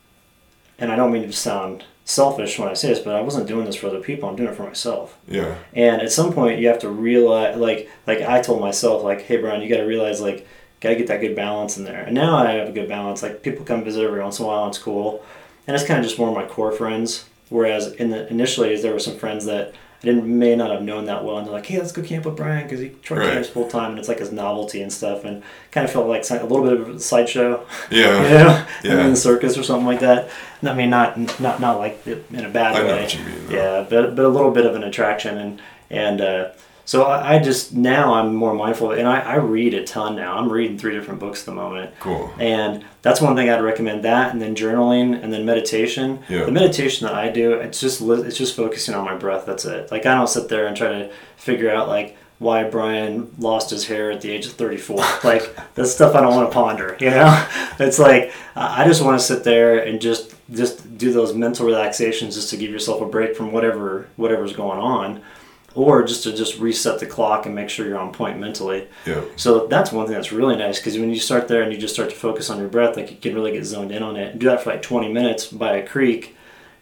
[0.78, 3.64] and I don't mean to sound selfish when I say this, but I wasn't doing
[3.64, 4.28] this for other people.
[4.28, 5.16] I'm doing it for myself.
[5.28, 9.22] yeah, And at some point, you have to realize, like, like I told myself, like,
[9.22, 10.46] hey, Brian, you got to realize, like,
[10.80, 12.03] got to get that good balance in there.
[12.03, 13.22] And now I have a good balance.
[13.22, 15.24] Like, people come visit every once in a while, it's cool.
[15.66, 17.26] And it's kind of just more of my core friends.
[17.50, 21.04] Whereas in the initially, there were some friends that I didn't may not have known
[21.04, 23.32] that well, and they're like, hey, let's go camp with Brian because he truck Right.
[23.34, 26.28] camps full time, and it's like his novelty and stuff, and kind of felt like
[26.28, 28.22] a little bit of a sideshow yeah.
[28.22, 29.04] you know, Yeah.
[29.04, 30.28] in the circus or something like that.
[30.64, 33.06] I mean, not not not like in a bad I way.
[33.24, 33.50] mean.
[33.50, 36.48] Yeah, but but a little bit of an attraction, and and uh,
[36.84, 40.36] so I, I just now I'm more mindful, and I, I read a ton now.
[40.36, 42.32] I'm reading three different books at the moment, Cool.
[42.38, 44.04] and that's one thing I'd recommend.
[44.04, 46.22] That, and then journaling, and then meditation.
[46.28, 46.44] Yeah.
[46.44, 49.46] The meditation that I do, it's just it's just focusing on my breath.
[49.46, 49.90] That's it.
[49.90, 53.86] Like I don't sit there and try to figure out like why Brian lost his
[53.86, 54.96] hair at the age of 34.
[55.24, 56.96] like that's stuff I don't want to ponder.
[57.00, 57.46] You know,
[57.78, 61.64] it's like I I just want to sit there and just just do those mental
[61.66, 65.22] relaxations just to give yourself a break from whatever whatever's going on,
[65.74, 68.88] or just to just reset the clock and make sure you're on point mentally.
[69.06, 69.22] Yeah.
[69.36, 71.94] So that's one thing that's really nice because when you start there and you just
[71.94, 74.38] start to focus on your breath, like you can really get zoned in on it.
[74.38, 76.36] Do that for like 20 minutes by a creek,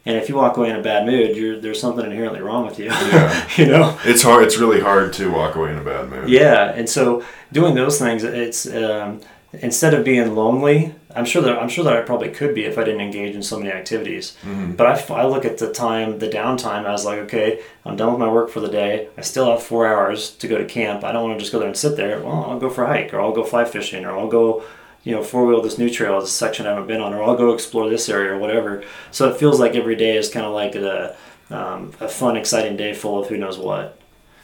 [0.07, 2.79] and if you walk away in a bad mood, you're there's something inherently wrong with
[2.79, 2.87] you.
[2.87, 3.49] Yeah.
[3.57, 3.99] you know.
[4.05, 4.45] It's hard.
[4.45, 6.29] It's really hard to walk away in a bad mood.
[6.29, 7.23] Yeah, and so
[7.53, 9.21] doing those things, it's um,
[9.53, 12.79] instead of being lonely, I'm sure that I'm sure that I probably could be if
[12.79, 14.37] I didn't engage in so many activities.
[14.45, 14.77] Mhm.
[14.77, 18.21] But I look at the time, the downtime I was like, okay, I'm done with
[18.21, 19.09] my work for the day.
[19.19, 21.03] I still have four hours to go to camp.
[21.05, 22.21] I don't want to just go there and sit there.
[22.21, 24.63] Well, I'll go for a hike, or I'll go fly fishing, or I'll go,
[25.03, 27.37] you know, four wheel this new trail, this section I haven't been on, or I'll
[27.37, 28.83] go explore this area or whatever.
[29.11, 31.17] So it feels like every day is kind of like a,
[31.51, 33.99] um, a fun, exciting day full of who knows what,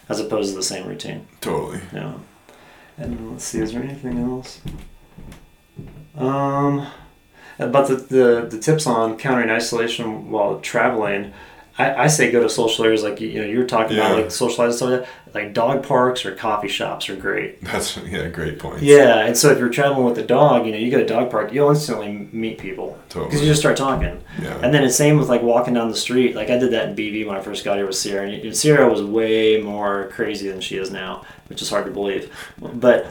[0.08, 1.26] as opposed to the same routine.
[1.40, 1.80] Totally.
[1.92, 2.14] Yeah.
[2.98, 4.60] And let's see, is there anything else?
[6.16, 6.86] Um,
[7.58, 11.32] about the, the, the tips on countering isolation while traveling,
[11.78, 14.30] I, I say go to social areas like you know you were talking about like
[14.30, 15.34] socialize and stuff like that.
[15.34, 17.62] Like dog parks or coffee shops are great.
[17.62, 18.82] That's yeah, great point.
[18.82, 21.06] Yeah, and so if you're traveling with a dog, you know you go to a
[21.06, 23.40] dog park, you'll instantly meet people because Totally.
[23.42, 24.22] you just start talking.
[24.40, 24.58] Yeah.
[24.62, 26.34] And then it's same with like walking down the street.
[26.34, 28.90] Like I did that in BV when I first got here with Sierra, and Sierra
[28.90, 32.34] was way more crazy than she is now, which is hard to believe.
[32.58, 33.06] But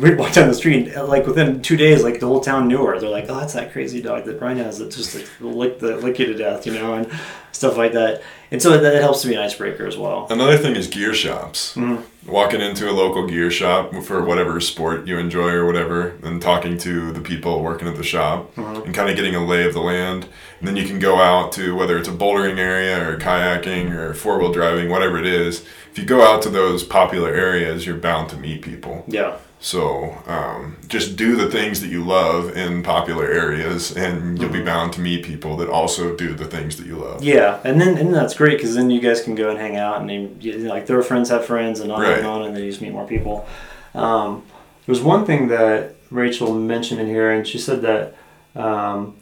[0.00, 2.84] we walked down the street, and, like within two days, like the whole town knew
[2.86, 2.98] her.
[2.98, 5.96] They're like, "Oh, that's that crazy dog that Brian has that just like, lick the
[5.96, 7.10] lick you to death," you know, and
[7.52, 8.22] stuff like that.
[8.50, 10.26] And so that, that helps to be an icebreaker as well.
[10.30, 11.74] Another thing is gear shops.
[11.74, 12.02] Mhm.
[12.26, 16.78] Walking into a local gear shop for whatever sport you enjoy or whatever, and talking
[16.78, 18.84] to the people working at the shop Mhm.
[18.86, 20.26] and kind of getting a lay of the land.
[20.60, 24.14] And then you can go out to whether it's a bouldering area or kayaking or
[24.14, 25.62] four wheel driving, whatever it is.
[25.92, 29.04] If you go out to those popular areas, you're bound to meet people.
[29.08, 34.50] Yeah, So um, just do the things that you love in popular areas, and you'll
[34.52, 34.66] be Mhm.
[34.66, 37.24] bound to meet people that also do the things that you love.
[37.24, 40.00] yeah, and then and that's great because then you guys can go and hang out
[40.00, 42.18] and then, you know, like their friends have friends and on Right.
[42.18, 43.46] and on, and then you just meet more people.
[43.94, 44.42] Um,
[44.84, 48.14] there's one thing that Rachel mentioned in here, and she said that
[48.54, 49.14] um,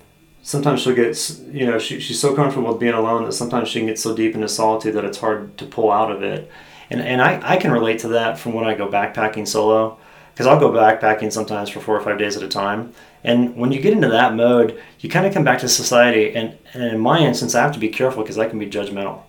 [0.43, 1.17] sometimes she'll get,
[1.51, 4.15] you know, she, she's so comfortable with being alone that sometimes she can get so
[4.15, 6.51] deep into solitude that it's hard to pull out of it.
[6.91, 9.97] And, and I, I can relate to that from when I go backpacking solo,
[10.35, 12.93] because I'll go backpacking sometimes for four or five days at a time.
[13.23, 16.35] And when you get into that mode, you kind of come back to society.
[16.35, 19.23] And, and in my instance, I have to be careful because I can be judgmental,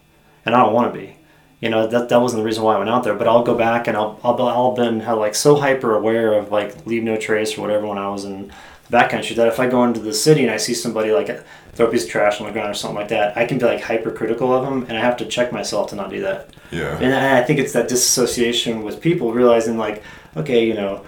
[0.46, 1.18] and I don't want to be.
[1.62, 3.16] You know that that wasn't the reason why I went out there.
[3.16, 6.52] But I'll go back and I'll I'll, I'll been how like so hyper aware of
[6.52, 8.52] like leave no trace or whatever when I was in
[8.90, 11.30] that country that if I go into the city and I see somebody like
[11.74, 13.66] throw a piece of trash on the ground or something like that, I can be
[13.66, 16.50] like hypercritical of them, and I have to check myself to not do that.
[16.72, 16.98] Yeah.
[17.00, 20.04] And I I think it's that disassociation with people realizing like,
[20.36, 21.04] okay, you know,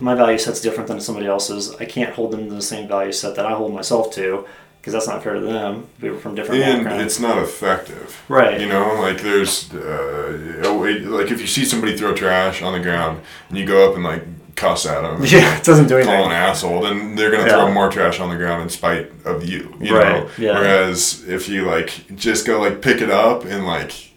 [0.00, 1.74] my value set's different than somebody else's.
[1.76, 4.46] I can't hold them to the same value set that I hold myself to
[4.80, 5.86] because that's not fair to them.
[6.00, 7.04] We were from different And backgrounds.
[7.12, 8.20] it's not effective.
[8.28, 8.60] Right.
[8.60, 10.68] You know, like there's, uh, a
[11.08, 14.04] like if you see somebody throw trash on the ground and you go up and
[14.04, 14.24] like
[14.56, 16.14] cuss at them, Yeah, it doesn't do anything.
[16.14, 17.64] call an asshole, then they're gonna Yeah.
[17.64, 19.74] throw more trash on the ground in spite of you.
[19.80, 20.30] you Right, Know?
[20.36, 20.58] yeah.
[20.58, 24.10] Whereas if you like just go like pick it up and like.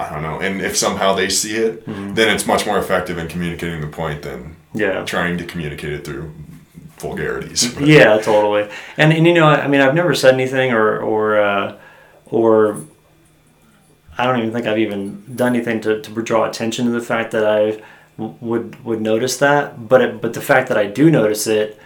[0.00, 2.14] I don't know, and if somehow they see it, Mhm.
[2.14, 5.04] then it's much more effective in communicating the point than Yeah.
[5.04, 6.30] trying to communicate it through
[6.98, 7.76] vulgarities.
[7.80, 8.68] Yeah, totally.
[8.96, 11.72] And and you know, I mean, I've never said anything or or uh,
[12.26, 12.76] or
[14.16, 17.30] I don't even think I've even done anything to, to draw attention to the fact
[17.32, 17.80] that I
[18.16, 19.88] would would notice that.
[19.88, 21.80] But it, but the fact that I do notice it,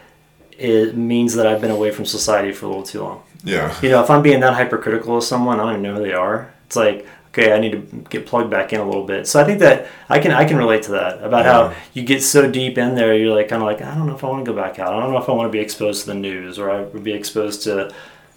[0.58, 3.22] it means that I've been away from society for a little too long.
[3.44, 6.02] yeah, You know, if I'm being that hypercritical of someone, I don't even know who
[6.04, 6.52] they are.
[6.66, 7.78] It's like, okay, I need to
[8.10, 9.26] get plugged back in a little bit.
[9.26, 11.52] So I think that I can I can relate to that about Yeah.
[11.52, 14.14] how you get so deep in there, you're like kind of like I don't know
[14.14, 14.92] if I want to go back out.
[14.92, 17.02] I don't know if I want to be exposed to the news or I would
[17.04, 17.92] be exposed to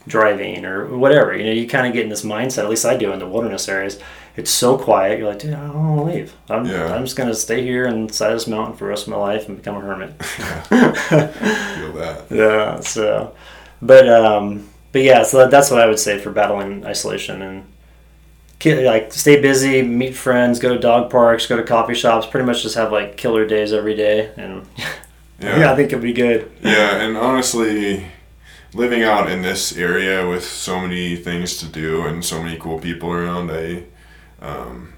[0.07, 1.35] driving or whatever.
[1.35, 2.59] You know, you kind of get in this mindset.
[2.63, 3.99] At least I do in the wilderness areas.
[4.37, 5.17] It's so quiet.
[5.17, 6.33] You're like, dude, I don't want to leave.
[6.49, 6.93] I'm, Yeah.
[6.93, 9.57] I'm just gonna stay here inside this mountain for the rest of my life and
[9.57, 10.11] become a hermit.
[10.23, 12.25] feel that.
[12.29, 12.79] Yeah.
[12.81, 13.33] So,
[13.81, 15.23] but um, but yeah.
[15.23, 17.65] So that, that's what I would say for battling isolation and
[18.63, 22.25] like stay busy, meet friends, go to dog parks, go to coffee shops.
[22.25, 24.65] Pretty much just have like killer days every day, and
[25.39, 26.49] yeah, I think it'd be good.
[26.61, 28.07] Yeah, and honestly,
[28.73, 32.79] living out in this area with so many things to do and so many cool
[32.79, 33.83] people around, I,
[34.41, 34.93] um,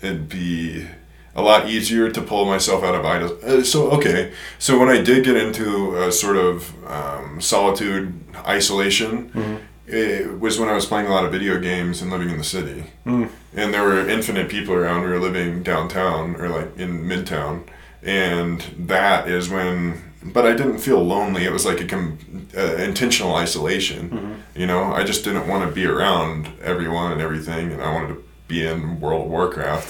[0.00, 0.86] it'd be
[1.34, 3.38] a lot easier to pull myself out of idle.
[3.44, 8.12] Uh, so okay, so when I did get into a sort of um, solitude,
[8.46, 9.58] isolation, Mhm.
[9.86, 12.44] It was when I was playing a lot of video games and living in the
[12.44, 12.84] city.
[13.04, 13.30] Mm.
[13.54, 15.02] And there were infinite people around.
[15.02, 17.64] We were living downtown or like in midtown,
[18.02, 20.02] and that is when.
[20.24, 21.44] But I didn't feel lonely.
[21.44, 24.10] It was like a com- uh, intentional isolation.
[24.10, 24.60] Mhm.
[24.60, 28.08] You know, I just didn't want to be around everyone and everything, and I wanted
[28.14, 29.88] to be in World of Warcraft,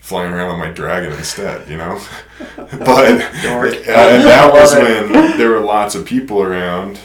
[0.00, 1.68] flying around on my dragon instead.
[1.68, 2.00] You know,
[2.56, 5.10] but uh, that was it.
[5.10, 6.98] when there were lots of people around,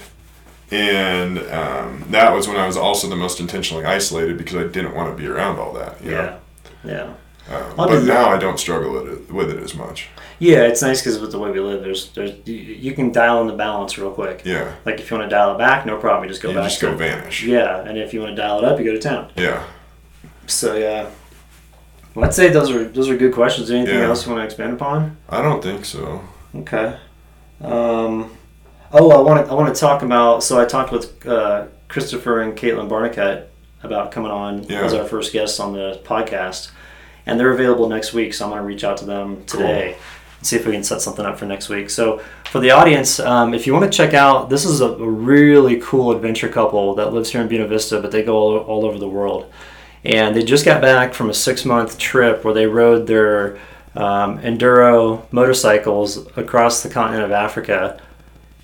[0.72, 4.96] and um, that was when I was also the most intentionally isolated because I didn't
[4.96, 6.04] want to be around all that.
[6.04, 6.40] You know?
[6.86, 7.14] Yeah, yeah.
[7.56, 10.08] Um, but now I don't struggle with it, with it as much.
[10.38, 13.42] Yeah, it's nice because with the way we live, there's there's you, you can dial
[13.42, 14.44] in the balance real quick.
[14.46, 16.24] Yeah, Like if you want to dial it back, no problem.
[16.26, 16.66] You just go you back.
[16.66, 16.98] just to go it.
[16.98, 17.44] vanish.
[17.44, 19.32] Yeah, and if you want to dial it up, you go to town.
[19.36, 19.64] Yeah.
[20.48, 21.10] So yeah.
[22.16, 23.70] Well, I'd say those are those are good questions.
[23.72, 24.06] Anything Yeah.
[24.06, 25.18] else you want to expand upon?
[25.28, 26.22] I don't think so.
[26.56, 26.96] Okay.
[27.62, 28.32] Um,
[28.92, 30.44] oh, I want to I want to talk about.
[30.44, 33.46] So I talked with uh, Christopher and Caitlin Barnicat
[33.84, 34.84] about coming on Yeah.
[34.84, 36.72] as our first guests on the podcast,
[37.26, 38.34] and they're available next week.
[38.34, 39.96] So I'm going to reach out to them today
[40.38, 41.90] and see if we can set something up for next week.
[41.90, 42.22] So
[42.52, 45.80] for the audience, um, if you want to check out, this is a, a really
[45.82, 48.98] cool adventure couple that lives here in Buena Vista, but they go all, all over
[48.98, 49.52] the world.
[50.04, 53.58] And they just got back from a six month trip where they rode their
[53.96, 58.00] um, enduro motorcycles across the continent of Africa.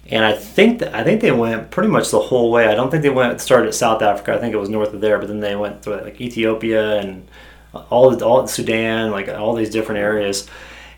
[0.07, 2.67] And I think that, I think they went pretty much the whole way.
[2.67, 4.35] I don't think they went started at South Africa.
[4.35, 7.27] I think it was north of there, but then they went through like Ethiopia and
[7.89, 10.47] all all Sudan, like all these different areas.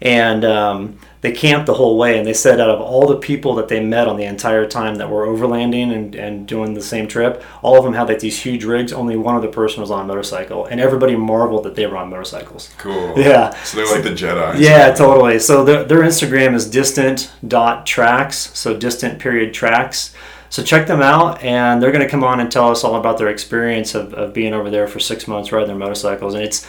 [0.01, 2.17] And um, they camped the whole way.
[2.17, 4.95] And they said out of all the people that they met on the entire time
[4.95, 8.39] that were overlanding and, and doing the same trip, all of them had like these
[8.39, 8.93] huge rigs.
[8.93, 12.09] Only one other person was on a motorcycle, and everybody marveled that they were on
[12.09, 12.71] motorcycles.
[12.77, 13.13] Cool.
[13.17, 13.55] Yeah.
[13.63, 14.59] So they're like the Jedi.
[14.59, 15.39] Yeah, totally.
[15.39, 20.13] So their, their Instagram is distant dot tracks, so distant period tracks.
[20.49, 23.17] So check them out, and they're going to come on and tell us all about
[23.17, 26.35] their experience of, of being over there for six months riding their motorcycles.
[26.35, 26.65] And it's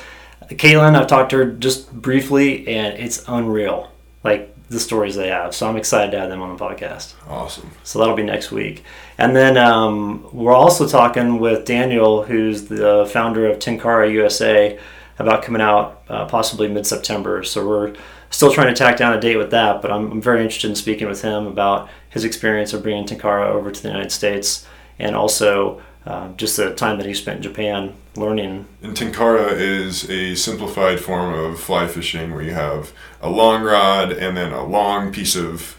[0.51, 3.91] Caitlin, I've talked to her just briefly, and it's unreal,
[4.25, 5.55] like the stories they have.
[5.55, 7.15] So I'm excited to have them on the podcast.
[7.27, 7.71] Awesome.
[7.85, 8.85] So that'll be next week.
[9.17, 14.79] And then um, we're also talking with Daniel, who's the founder of Tenkara USA,
[15.19, 17.43] about coming out uh, possibly mid September.
[17.43, 17.95] So we're
[18.31, 20.77] still trying to tack down a date with that, but I'm, I'm very interested in
[20.77, 24.67] speaking with him about his experience of bringing Tenkara over to the United States
[24.99, 28.67] and also uh, just the time that he spent in Japan learning.
[28.83, 34.13] And Tenkara is a simplified form of fly fishing where you have a long rod
[34.13, 35.77] and then a long piece of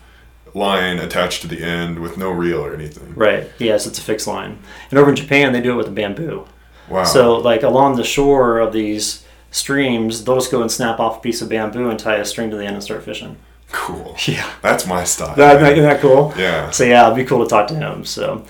[0.53, 3.13] line attached to the end with no reel or anything.
[3.15, 3.49] Right.
[3.59, 4.59] Yes, it's a fixed line.
[4.89, 6.47] And over in Japan, they do it with a bamboo.
[6.89, 7.03] Wow.
[7.03, 11.21] So, like along the shore of these streams, they'll just go and snap off a
[11.21, 13.37] piece of bamboo and tie a string to the end and start fishing.
[13.71, 14.15] cool.
[14.25, 15.35] Yeah, That's my style.
[15.35, 16.33] that, isn't that cool?
[16.37, 16.71] yeah.
[16.71, 18.03] So yeah, it'd be cool to talk to him.
[18.05, 18.43] So,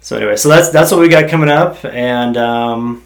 [0.00, 3.02] so anyway, so that's that's what we got coming up, and um,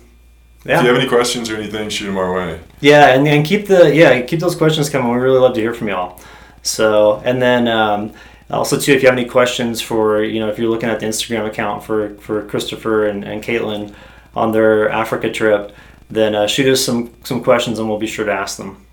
[0.64, 2.60] If you have any questions or anything, shoot them our way.
[2.80, 5.10] yeah, and, and keep the yeah keep those questions coming.
[5.10, 6.20] We really love to hear from y'all.
[6.62, 8.12] So, and then um,
[8.50, 11.06] also too, if you have any questions for you know if you're looking at the
[11.06, 13.94] Instagram account for for Christopher and, and Caitlin
[14.34, 15.74] on their Africa trip,
[16.10, 18.84] then uh, shoot us some some questions and we'll be sure to ask them.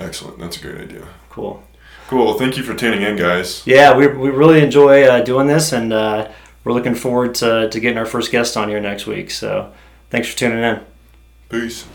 [0.00, 0.38] Excellent.
[0.40, 1.06] That's a great idea.
[1.30, 1.62] Cool.
[2.08, 2.26] Cool.
[2.26, 3.62] Well, thank you for tuning in, guys.
[3.66, 6.30] Yeah, we, we really enjoy uh, doing this, and uh,
[6.64, 9.30] we're looking forward to, to getting our first guest on here next week.
[9.30, 9.72] So
[10.10, 10.80] thanks for tuning in.
[11.54, 11.93] Peace.